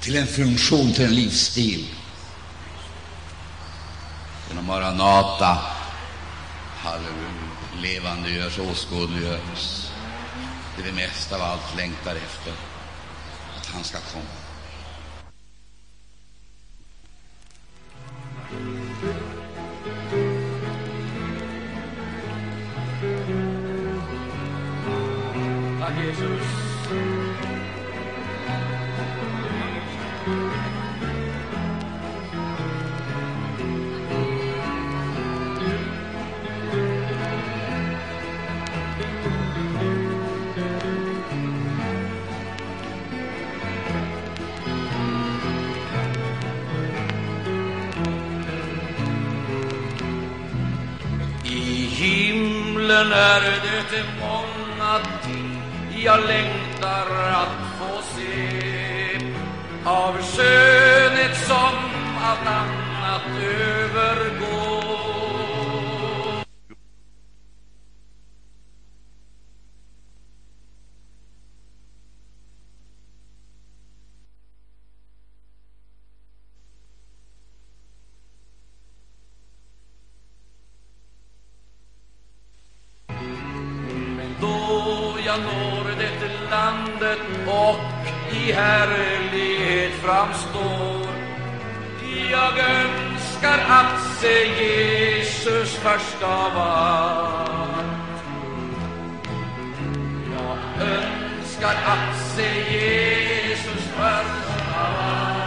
till 0.00 0.16
en 0.16 0.26
funktion, 0.26 0.92
till 0.92 1.04
en 1.04 1.14
livsstil. 1.14 1.94
Genom 4.48 4.64
Maranata, 4.64 5.58
halleluja, 6.76 7.34
levandegörs 7.82 8.58
åskådliggörs. 8.58 9.90
Det 10.76 10.82
vi 10.82 10.92
mest 10.92 11.32
av 11.32 11.42
allt 11.42 11.76
längtar 11.76 12.16
efter, 12.16 12.52
att 13.58 13.66
han 13.66 13.84
ska 13.84 13.98
komma. 13.98 14.24
Jesus. 26.04 26.73
Framstår 90.24 91.06
jag 92.30 92.58
önskar 92.58 93.58
att 93.68 94.00
se 94.20 94.62
Jesus 94.62 95.74
först 95.74 96.22
av 96.22 96.58
allt. 96.58 98.22
Jag 100.36 100.86
önskar 100.88 101.74
att 101.86 102.16
se 102.36 102.48
Jesus 102.72 103.84
först 103.96 104.60
av 104.68 104.94
allt. 105.00 105.44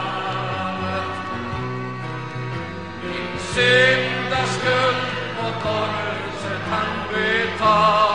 Min 3.03 3.39
syndaskuld 3.39 4.97
på 5.37 5.67
korset 5.67 6.61
han 6.69 6.87
betalt 7.13 8.06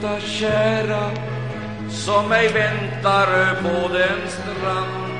sluta 0.00 0.20
kära 0.20 1.10
som 1.90 2.28
mig 2.28 2.48
väntar 2.48 3.54
på 3.62 3.88
den 3.88 4.28
strand 4.28 5.10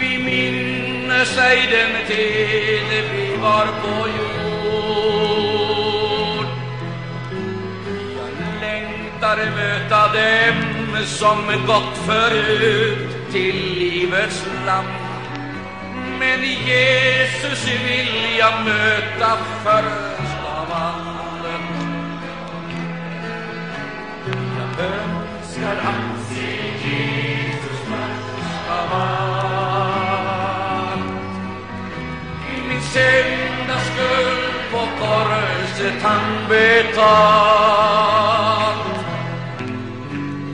vi 0.00 0.18
minnes 0.18 1.38
ej 1.38 1.68
den 1.70 2.06
tid 2.06 3.04
vi 3.14 3.36
var 3.42 3.66
på 3.66 4.08
jord. 4.18 5.26
Jag 8.16 8.30
längtar 8.60 9.36
möta 9.36 10.08
dem 10.12 11.06
som 11.06 11.38
gått 11.66 11.96
förut 12.06 13.32
till 13.32 13.56
livets 13.78 14.46
land. 14.66 14.88
Men 16.18 16.42
Jesus 16.42 17.66
vill 17.66 18.38
jag 18.38 18.64
möta 18.64 19.38
först 19.64 20.11
korset 35.72 36.02
han 36.02 36.48
betalt. 36.48 37.06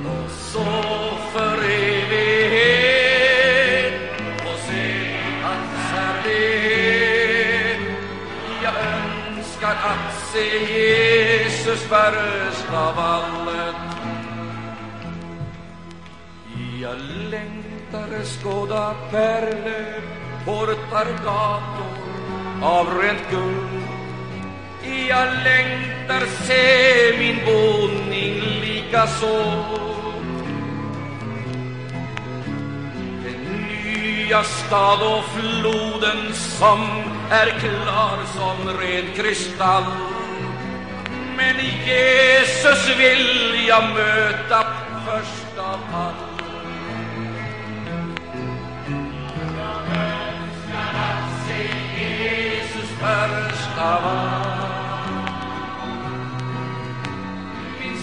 Och 0.07 0.31
så 0.31 0.65
för 1.33 1.57
evighet 1.65 2.73
få 4.43 4.53
se 4.69 5.17
hans 5.43 5.75
härlighet. 5.93 7.81
Jag 8.63 8.75
önskar 8.75 9.77
att 9.85 10.15
se 10.33 10.47
Jesus 10.75 11.83
först 11.83 12.69
av 12.73 12.99
allt. 12.99 13.77
Jag 16.83 16.97
längtar 17.31 18.25
skåda 18.25 18.95
pärlor, 19.11 20.03
portar, 20.45 21.09
gator 21.25 21.97
av 22.63 22.87
rent 22.99 23.31
guld. 23.31 23.68
Jag 25.09 25.29
längtar 25.45 26.27
se 26.47 27.19
min 27.19 27.37
boning 27.45 28.41
likaså. 28.61 29.65
Den 33.25 33.67
nya 33.69 34.43
stad 34.43 35.03
och 35.03 35.25
floden 35.25 36.35
som 36.35 36.81
är 37.31 37.47
klar 37.47 38.19
som 38.37 38.73
ren 38.79 39.05
kristall. 39.17 39.85
Men 41.37 41.57
Jesus 41.87 42.99
vill 42.99 43.67
jag 43.69 43.85
möta 43.95 44.67
först 45.07 45.59
av 45.59 45.81
allt. 45.95 46.43
Jesus 51.99 52.91
först 53.01 53.79
av 53.79 54.05
allt. 54.05 54.48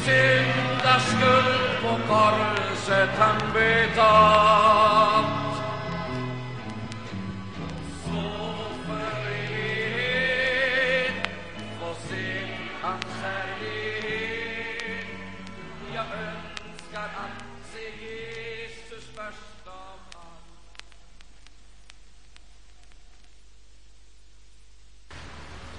Syndaskuld 0.06 1.82
på 1.82 1.94
korset 2.08 3.10
han 3.10 3.38
betalt. 3.54 5.26
Så 8.04 8.22
för 8.88 9.26
få 11.80 11.90
se 12.10 12.28
hans 12.82 13.06
härlighet. 13.24 15.08
Jag 15.94 16.06
önskar 16.06 17.08
att 17.24 17.38
se 17.74 17.86
Jesus 18.06 19.06
först 19.16 19.68
av 19.68 20.00
allt. 20.14 20.46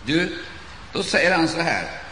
Du, 0.05 0.39
då 0.93 1.03
säger 1.03 1.37
han 1.37 1.49
så 1.49 1.61
här. 1.61 2.06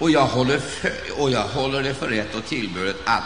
Och 0.00 0.10
jag 0.10 0.26
håller, 0.26 0.58
för, 0.58 0.92
och 1.18 1.30
jag 1.30 1.48
håller 1.48 1.82
det 1.82 1.94
för 1.94 2.08
rätt 2.08 2.34
och 2.34 2.46
tillbörligt 2.46 2.98
att 3.04 3.22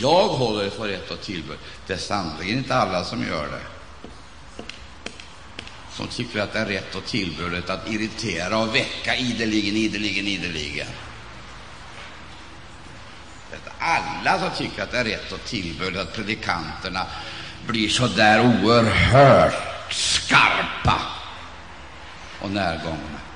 jag 0.00 0.28
håller 0.28 0.64
det 0.64 0.70
för 0.70 0.88
rätt 0.88 1.10
och 1.10 1.20
tillbörligt. 1.20 1.64
Det 1.86 1.92
är 1.92 1.98
sannerligen 1.98 2.58
inte 2.58 2.74
alla 2.74 3.04
som 3.04 3.26
gör 3.26 3.46
det. 3.46 3.62
Som 5.96 6.06
tycker 6.06 6.40
att 6.40 6.52
det 6.52 6.58
är 6.58 6.66
rätt 6.66 6.94
och 6.94 7.04
tillbörligt 7.04 7.70
att 7.70 7.90
irritera 7.90 8.58
och 8.58 8.74
väcka 8.74 9.16
ideligen, 9.16 9.76
ideligen, 9.76 10.26
ideligen. 10.26 10.86
Det 13.50 13.56
är 13.56 13.72
alla 13.78 14.38
som 14.38 14.50
tycker 14.58 14.82
att 14.82 14.90
det 14.90 14.98
är 14.98 15.04
rätt 15.04 15.32
och 15.32 15.44
tillbörligt 15.44 16.00
att 16.00 16.14
predikanterna 16.14 17.06
blir 17.66 17.88
så 17.88 18.06
där 18.06 18.40
oerhört 18.40 19.92
skarpa 19.92 21.02
och 22.40 22.50
närgångna. 22.50 23.27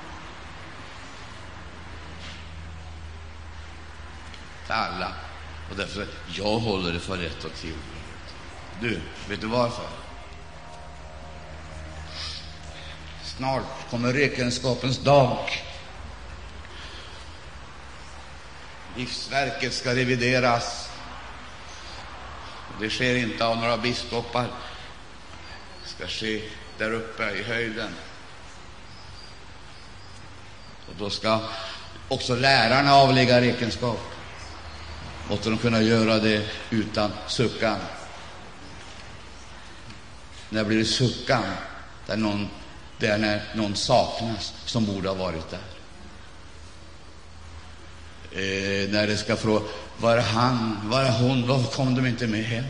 Till 4.65 4.73
alla. 4.73 5.11
Och 5.71 5.77
därför, 5.77 6.07
jag 6.35 6.59
håller 6.59 6.93
det 6.93 6.99
för 6.99 7.17
rätt 7.17 7.43
och 7.43 7.53
tillbörligt. 7.53 8.35
Du, 8.81 9.01
vet 9.29 9.41
du 9.41 9.47
varför? 9.47 9.85
Snart 13.23 13.89
kommer 13.89 14.13
räkenskapens 14.13 14.97
dag. 14.97 15.37
Livsverket 18.95 19.73
ska 19.73 19.95
revideras. 19.95 20.89
Det 22.79 22.89
sker 22.89 23.15
inte 23.15 23.45
av 23.45 23.57
några 23.57 23.77
biskopar. 23.77 24.47
Det 25.83 25.89
ska 25.89 26.07
ske 26.07 26.41
där 26.77 26.91
uppe 26.91 27.31
i 27.31 27.43
höjden. 27.43 27.89
Och 30.87 30.95
då 30.97 31.09
ska 31.09 31.39
också 32.07 32.35
lärarna 32.35 32.93
avlägga 32.93 33.41
räkenskap. 33.41 34.12
Måtte 35.29 35.49
de 35.49 35.57
kunna 35.57 35.81
göra 35.81 36.19
det 36.19 36.45
utan 36.69 37.11
suckan. 37.27 37.79
När 40.49 40.63
blir 40.63 40.77
det 40.77 40.85
suckan? 40.85 41.43
Där 42.07 42.17
någon, 42.17 42.47
det 42.99 43.07
är 43.07 43.17
när 43.17 43.43
någon 43.55 43.75
saknas 43.75 44.53
som 44.65 44.85
borde 44.85 45.09
ha 45.09 45.15
varit 45.15 45.49
där. 45.49 45.59
Eh, 48.31 48.89
när 48.89 49.07
det 49.07 49.17
ska 49.17 49.35
fråga 49.35 49.65
var 49.97 50.17
är 50.17 50.21
han, 50.21 50.79
var 50.83 51.03
är 51.03 51.11
hon, 51.11 51.47
varför 51.47 51.71
kom 51.71 51.95
de 51.95 52.05
inte 52.05 52.27
med 52.27 52.43
hem? 52.43 52.65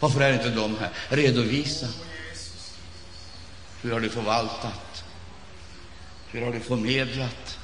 Varför 0.00 0.20
är 0.20 0.32
inte 0.32 0.50
de 0.50 0.76
här? 0.78 0.90
Redovisa. 1.08 1.86
Hur 3.82 3.92
har 3.92 4.00
du 4.00 4.08
förvaltat? 4.08 5.04
Hur 6.30 6.42
har 6.42 6.52
du 6.52 6.60
förmedlat? 6.60 7.58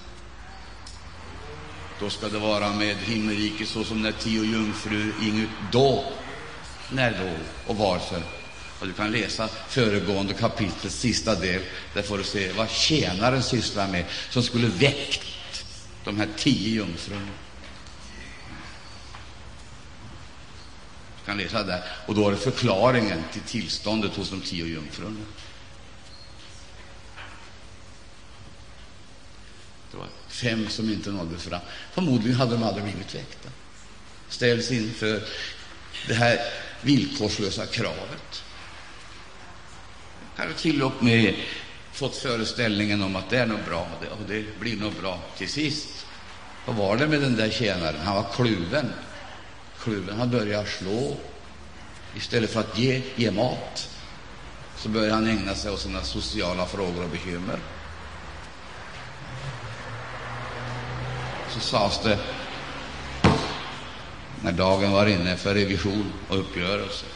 Då 2.01 2.11
ska 2.11 2.29
det 2.29 2.39
vara 2.39 2.73
med 2.73 2.97
himmelriket 2.97 3.69
så 3.69 3.85
som 3.85 4.03
när 4.03 4.13
tio 4.13 4.45
jungfrur 4.45 5.15
inget. 5.23 5.49
Då, 5.73 6.05
när 6.91 7.11
då 7.11 7.33
och 7.73 7.77
varför? 7.77 8.23
Och 8.81 8.87
du 8.87 8.93
kan 8.93 9.11
läsa 9.11 9.49
föregående 9.49 10.35
kapitlets 10.35 10.97
sista 10.97 11.35
del. 11.35 11.63
Där 11.95 12.03
får 12.03 12.19
du 12.19 12.25
se 12.25 12.53
vad 12.53 12.71
tjänaren 12.71 13.43
sysslar 13.43 13.89
med 13.89 14.05
som 14.31 14.43
skulle 14.43 14.67
väckt 14.67 15.65
de 16.05 16.17
här 16.17 16.29
tio 16.37 16.75
jungfrurna. 16.75 17.33
Du 21.19 21.27
kan 21.27 21.39
läsa 21.39 21.63
där. 21.63 21.83
Och 22.07 22.15
då 22.15 22.29
är 22.29 22.31
det 22.31 22.37
förklaringen 22.37 23.25
till 23.33 23.43
tillståndet 23.43 24.17
hos 24.17 24.31
de 24.31 24.41
tio 24.41 24.67
jungfrurna. 24.67 25.21
Det 29.91 29.97
var 29.97 30.07
fem 30.29 30.69
som 30.69 30.91
inte 30.91 31.11
nådde 31.11 31.39
fram. 31.39 31.61
Förmodligen 31.93 32.39
hade 32.39 32.53
de 32.53 32.63
aldrig 32.63 32.85
blivit 32.85 33.15
väckta. 33.15 33.49
Ställs 34.29 34.71
inför 34.71 35.23
det 36.09 36.15
här 36.15 36.39
villkorslösa 36.83 37.67
kravet. 37.67 38.43
Kanske 40.37 40.63
till 40.63 40.83
och 40.83 41.03
med 41.03 41.35
fått 41.93 42.17
föreställningen 42.17 43.03
om 43.03 43.17
att 43.17 43.31
det 43.31 43.39
är 43.39 43.47
nog 43.47 43.59
bra 43.67 43.89
och 44.11 44.29
det 44.29 44.61
blir 44.61 44.77
nog 44.77 44.93
bra 44.93 45.21
till 45.39 45.49
sist. 45.49 46.07
Vad 46.67 46.77
var 46.77 46.97
det 46.97 47.07
med 47.07 47.21
den 47.21 47.37
där 47.37 47.51
tjänaren? 47.51 48.01
Han 48.01 48.17
var 48.17 48.33
kluven. 48.35 48.93
Kluven. 49.81 50.19
Han 50.19 50.31
började 50.31 50.69
slå. 50.69 51.17
Istället 52.17 52.51
för 52.51 52.61
att 52.61 52.79
ge, 52.79 53.03
ge 53.17 53.31
mat 53.31 53.91
så 54.77 54.89
började 54.89 55.15
han 55.15 55.27
ägna 55.27 55.55
sig 55.55 55.71
åt 55.71 55.81
sina 55.81 56.03
sociala 56.03 56.67
frågor 56.67 57.05
och 57.05 57.11
bekymmer. 57.11 57.59
Så 61.61 61.65
sades 61.65 62.01
det, 62.05 62.19
när 64.43 64.53
dagen 64.53 64.93
var 64.93 65.07
inne 65.07 65.37
för 65.37 65.55
revision 65.55 66.13
och 66.29 66.39
uppgörelse, 66.39 67.07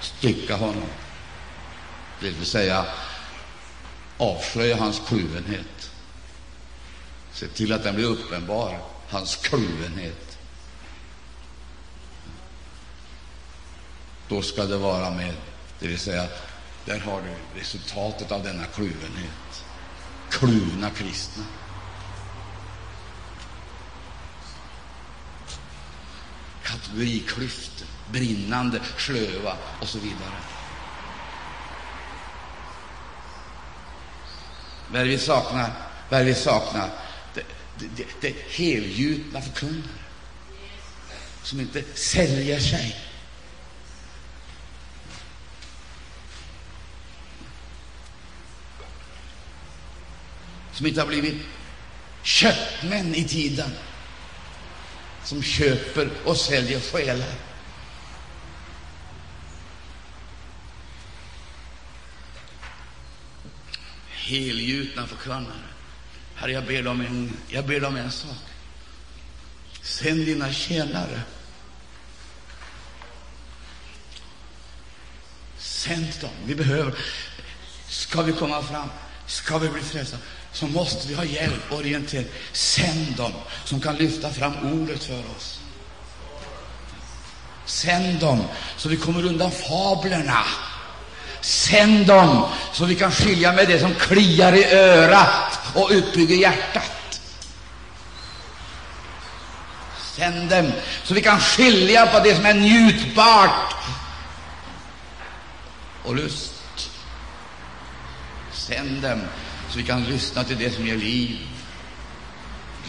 stycka 0.00 0.56
honom. 0.56 0.88
Det 2.20 2.30
vill 2.30 2.46
säga 2.46 2.86
avslöja 4.18 4.76
hans 4.76 5.02
kluvenhet. 5.08 5.90
Se 7.32 7.46
till 7.48 7.72
att 7.72 7.82
den 7.82 7.94
blir 7.94 8.04
uppenbar, 8.04 8.78
hans 9.08 9.36
kluvenhet. 9.36 10.38
Då 14.28 14.42
ska 14.42 14.64
det 14.64 14.76
vara 14.76 15.10
med, 15.10 15.34
det 15.78 15.88
vill 15.88 15.98
säga 15.98 16.26
Där 16.84 16.98
har 16.98 17.22
du 17.22 17.60
resultatet 17.60 18.32
av 18.32 18.42
denna 18.42 18.64
kluvenhet. 18.64 19.64
Kluvna 20.30 20.90
kristna. 20.90 21.44
Kategoriklyftor, 26.72 27.86
brinnande, 28.10 28.80
slöva 28.98 29.56
och 29.80 29.88
så 29.88 29.98
vidare. 29.98 30.40
Vad 34.90 35.00
är 35.00 35.04
det 35.04 35.10
vi 35.10 35.18
saknar? 35.18 35.70
Vad 36.08 36.20
det 36.20 36.24
vi 36.24 36.34
saknar? 36.34 36.90
Det, 37.34 37.42
det, 37.78 37.86
det, 37.96 38.06
det 38.20 38.34
helgjutna 38.48 39.40
förkunnare 39.40 39.88
som 41.42 41.60
inte 41.60 41.82
säljer 41.94 42.60
sig. 42.60 42.96
Som 50.72 50.86
inte 50.86 51.00
har 51.00 51.08
blivit 51.08 51.36
köpmän 52.22 53.14
i 53.14 53.24
tiden. 53.24 53.70
Som 55.24 55.42
köper 55.42 56.10
och 56.24 56.36
säljer 56.36 56.80
själar. 56.80 57.34
Helgjutna 64.10 65.06
förkunnare. 65.06 65.44
Herre, 66.34 66.52
jag 66.52 66.66
ber, 66.66 66.86
om 66.86 67.00
en, 67.00 67.36
jag 67.48 67.66
ber 67.66 67.84
om 67.84 67.96
en 67.96 68.10
sak. 68.10 68.36
Sänd 69.82 70.26
dina 70.26 70.52
tjänare. 70.52 71.20
Sänd 75.58 76.12
dem. 76.20 76.30
Vi 76.44 76.54
behöver. 76.54 76.94
Ska 77.88 78.22
vi 78.22 78.32
komma 78.32 78.62
fram, 78.62 78.88
ska 79.26 79.58
vi 79.58 79.68
bli 79.68 79.82
frälsta, 79.82 80.16
så 80.52 80.66
måste 80.66 81.08
vi 81.08 81.14
ha 81.14 81.24
hjälp 81.24 81.72
och 81.72 81.78
orientering. 81.78 82.26
Sänd 82.52 83.16
dem 83.16 83.32
som 83.64 83.80
kan 83.80 83.96
lyfta 83.96 84.30
fram 84.30 84.82
ordet 84.82 85.04
för 85.04 85.22
oss. 85.36 85.60
Sänd 87.66 88.20
dem 88.20 88.44
så 88.76 88.88
vi 88.88 88.96
kommer 88.96 89.26
undan 89.26 89.50
fablerna. 89.50 90.44
Sänd 91.40 92.06
dem 92.06 92.44
så 92.72 92.84
vi 92.84 92.94
kan 92.94 93.12
skilja 93.12 93.52
med 93.52 93.68
det 93.68 93.80
som 93.80 93.94
kliar 93.94 94.52
i 94.52 94.64
örat 94.64 95.58
och 95.74 95.88
utbygger 95.90 96.36
hjärtat. 96.36 97.20
Sänd 100.16 100.50
dem 100.50 100.72
så 101.04 101.14
vi 101.14 101.22
kan 101.22 101.40
skilja 101.40 102.06
på 102.06 102.20
det 102.20 102.34
som 102.34 102.46
är 102.46 102.54
njutbart 102.54 103.74
och 106.04 106.16
lust. 106.16 106.52
Sänd 108.52 109.02
dem 109.02 109.20
så 109.72 109.78
vi 109.78 109.84
kan 109.84 110.04
lyssna 110.04 110.44
till 110.44 110.58
det 110.58 110.70
som 110.70 110.86
ger 110.86 110.96
liv, 110.96 111.38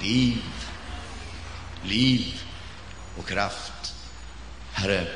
liv, 0.01 0.43
liv 1.83 2.41
och 3.17 3.27
kraft. 3.27 3.95
Herre, 4.73 5.07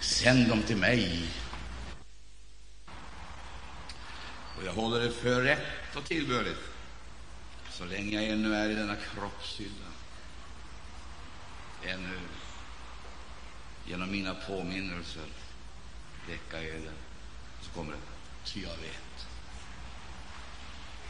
sänd 0.00 0.48
dem 0.48 0.62
till 0.62 0.76
mig. 0.76 1.28
Och 4.56 4.64
jag 4.64 4.72
håller 4.72 5.00
det 5.00 5.10
för 5.10 5.42
rätt 5.42 5.96
och 5.96 6.04
tillbörligt 6.04 6.60
så 7.70 7.84
länge 7.84 8.22
jag 8.22 8.32
ännu 8.32 8.54
är 8.54 8.68
i 8.70 8.74
denna 8.74 8.96
kroppshylla. 8.96 9.90
Ännu 11.84 12.18
genom 13.86 14.10
mina 14.10 14.34
påminnelser 14.34 15.26
väcka 16.28 16.62
eden, 16.62 16.94
så 17.62 17.70
kommer 17.70 17.92
det. 17.92 17.98
Ty 18.44 18.62
jag 18.62 18.76
vet. 18.76 19.11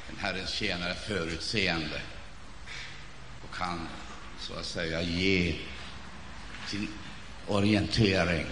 En 0.08 0.16
Herrens 0.18 0.50
tjänare 0.50 0.94
förutseende 0.94 2.02
och 3.42 3.54
kan 3.54 3.88
så 4.38 4.54
att 4.54 4.66
säga 4.66 5.02
ge 5.02 5.58
sin 6.68 6.88
orientering 7.46 8.46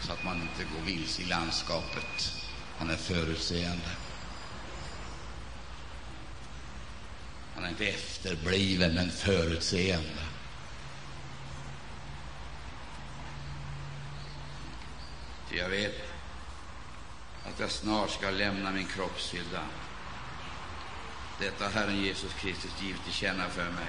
så 0.00 0.12
att 0.12 0.24
man 0.24 0.42
inte 0.42 0.64
går 0.74 0.80
vilse 0.80 1.22
i 1.22 1.24
landskapet. 1.24 2.32
Han 2.78 2.90
är 2.90 2.96
förutseende. 2.96 3.90
Han 7.54 7.64
är 7.64 7.68
inte 7.68 7.86
efterbliven, 7.86 8.94
men 8.94 9.10
förutseende. 9.10 10.22
Jag 15.50 15.68
vet 15.68 16.07
att 17.58 17.62
jag 17.62 17.70
snart 17.70 18.10
ska 18.10 18.30
lämna 18.30 18.70
min 18.70 18.86
kroppshydda. 18.86 19.62
Detta 21.40 21.64
har 21.64 21.70
Herren 21.70 22.02
Jesus 22.02 22.32
Kristus 22.32 22.82
givit 22.82 23.04
till 23.04 23.12
känna 23.12 23.48
för 23.48 23.64
mig. 23.64 23.86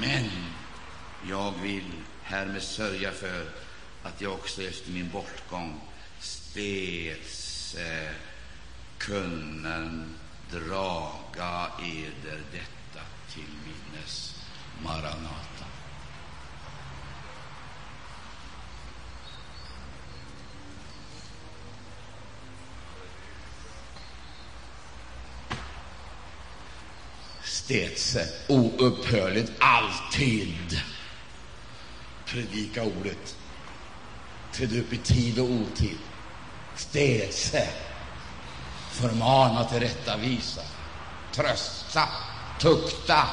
Men 0.00 0.30
jag 1.28 1.54
vill 1.62 1.92
härmed 2.22 2.62
sörja 2.62 3.12
för 3.12 3.50
att 4.02 4.20
jag 4.20 4.32
också 4.32 4.62
efter 4.62 4.90
min 4.90 5.10
bortgång 5.10 5.80
steds 6.20 7.74
eh, 7.74 8.12
kunnen 8.98 10.14
draga 10.50 11.70
eder 11.82 12.42
detta 12.52 13.04
till 13.34 13.48
minnes. 13.64 14.34
Maranata. 14.84 15.57
Städse 27.68 28.28
oupphörligt, 28.48 29.52
alltid 29.58 30.80
predika 32.24 32.82
ordet. 32.82 33.36
Träd 34.52 34.76
upp 34.76 34.92
i 34.92 34.96
tid 34.96 35.38
och 35.38 35.50
otid. 35.50 35.98
Städse. 36.76 37.68
förmana, 38.90 39.64
tillrättavisa, 39.64 40.62
trösta, 41.32 42.08
tukta. 42.60 43.26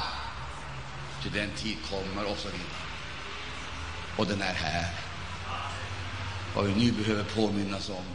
Till 1.21 1.31
den 1.31 1.49
tid 1.51 1.77
kommer 1.89 2.25
och 2.25 2.37
så 2.37 2.47
vidare. 2.47 2.85
Och 4.17 4.27
den 4.27 4.41
är 4.41 4.53
här. 4.53 4.93
Vad 6.55 6.65
vi 6.65 6.75
nu 6.75 6.91
behöver 6.91 7.23
påminnas 7.23 7.89
om, 7.89 8.05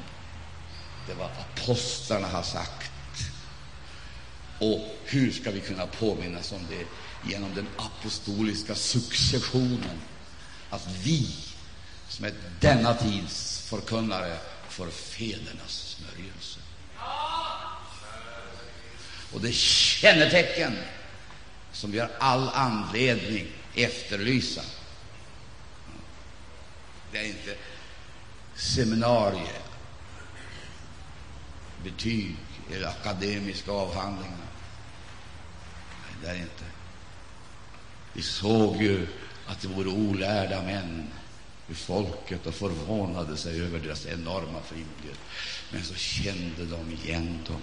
det 1.07 1.14
var 1.14 1.31
apostlarna 1.41 2.29
har 2.29 2.43
sagt. 2.43 2.80
Och 4.61 4.97
hur 5.05 5.33
ska 5.33 5.51
vi 5.51 5.61
kunna 5.61 5.87
påminnas 5.87 6.53
om 6.53 6.67
det? 6.71 6.87
Genom 7.31 7.55
den 7.55 7.67
apostoliska 7.77 8.75
successionen. 8.75 10.01
Att 10.71 10.89
vi, 11.03 11.35
som 12.09 12.25
är 12.25 12.33
denna 12.61 12.95
tids 12.95 13.61
förkunnare, 13.61 14.39
får 14.69 14.87
fädernas 14.87 15.97
smörjelse. 15.97 16.61
Och 19.33 19.41
det 19.41 19.55
kännetecken 19.55 20.79
som 21.73 21.91
vi 21.91 21.99
har 21.99 22.11
all 22.19 22.49
anledning 22.49 23.47
efterlysa. 23.75 24.63
Det 27.13 27.19
är 27.19 27.25
inte 27.25 27.57
seminarier, 28.55 29.63
betyg 31.85 32.37
eller 32.73 32.87
akademiska 32.87 33.73
avhandlingar 33.73 34.49
där 36.23 36.35
inte. 36.35 36.64
Vi 38.12 38.23
såg 38.23 38.83
ju 38.83 39.07
att 39.47 39.61
det 39.61 39.68
vore 39.68 39.89
olärda 39.89 40.62
män 40.62 41.11
i 41.68 41.75
folket 41.75 42.47
och 42.47 42.55
förvånade 42.55 43.37
sig 43.37 43.62
över 43.62 43.79
deras 43.79 44.07
enorma 44.07 44.62
frimodighet. 44.62 45.18
Men 45.73 45.85
så 45.85 45.95
kände 45.95 46.64
de 46.64 46.93
igen 46.93 47.39
dem. 47.47 47.61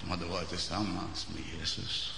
De 0.00 0.10
hade 0.10 0.24
varit 0.24 0.48
tillsammans 0.48 1.26
med 1.28 1.60
Jesus. 1.60 2.14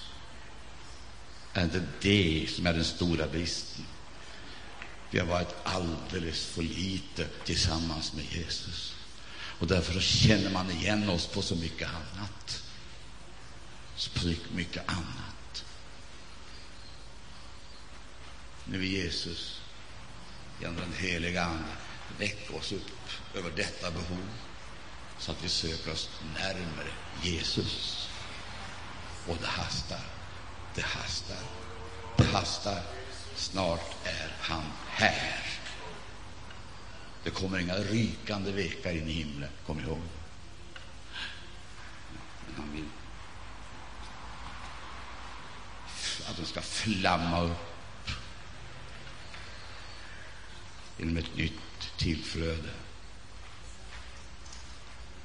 Är 1.52 1.66
det 1.66 1.82
det 2.00 2.50
som 2.50 2.66
är 2.66 2.72
den 2.72 2.84
stora 2.84 3.26
bristen? 3.26 3.84
Vi 5.10 5.18
har 5.18 5.26
varit 5.26 5.54
alldeles 5.64 6.44
för 6.44 6.62
lite 6.62 7.26
tillsammans 7.44 8.12
med 8.12 8.24
Jesus. 8.24 8.95
Och 9.58 9.66
därför 9.66 10.00
känner 10.00 10.50
man 10.50 10.70
igen 10.70 11.08
oss 11.08 11.26
på 11.26 11.42
så 11.42 11.56
mycket 11.56 11.88
annat. 11.88 12.62
Så 13.96 14.34
mycket 14.52 14.88
annat. 14.88 15.64
Nu 18.64 18.78
vill 18.78 18.92
Jesus 18.92 19.60
genom 20.60 20.76
den 20.76 20.92
heliga 20.92 21.44
Ande 21.44 21.76
väcka 22.18 22.56
oss 22.56 22.72
upp 22.72 23.10
över 23.34 23.50
detta 23.56 23.90
behov 23.90 24.28
så 25.18 25.32
att 25.32 25.44
vi 25.44 25.48
söker 25.48 25.92
oss 25.92 26.10
närmare 26.34 26.90
Jesus. 27.22 28.08
Och 29.28 29.36
det 29.40 29.46
hastar. 29.46 30.00
Det 30.74 30.82
hastar. 30.82 31.42
Det 32.16 32.24
hastar. 32.24 32.82
Snart 33.36 33.94
är 34.04 34.36
han 34.40 34.64
här. 34.88 35.46
Det 37.26 37.32
kommer 37.32 37.58
inga 37.58 37.74
rykande 37.74 38.52
vekar 38.52 38.92
in 38.92 39.08
i 39.08 39.12
himlen, 39.12 39.48
kom 39.66 39.80
ihåg. 39.80 40.00
Men 42.46 42.54
han 42.56 42.72
vill 42.72 42.84
att 46.28 46.36
de 46.36 46.46
ska 46.46 46.60
flamma 46.60 47.42
upp 47.42 48.10
genom 50.98 51.16
ett 51.16 51.36
nytt 51.36 51.96
tillflöde 51.96 52.70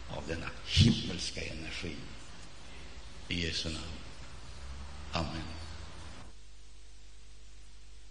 av 0.10 0.24
denna 0.28 0.50
himmelska 0.66 1.42
energi. 1.42 1.96
I 3.28 3.46
Jesu 3.46 3.70
namn. 3.70 3.86
Amen. 5.12 5.61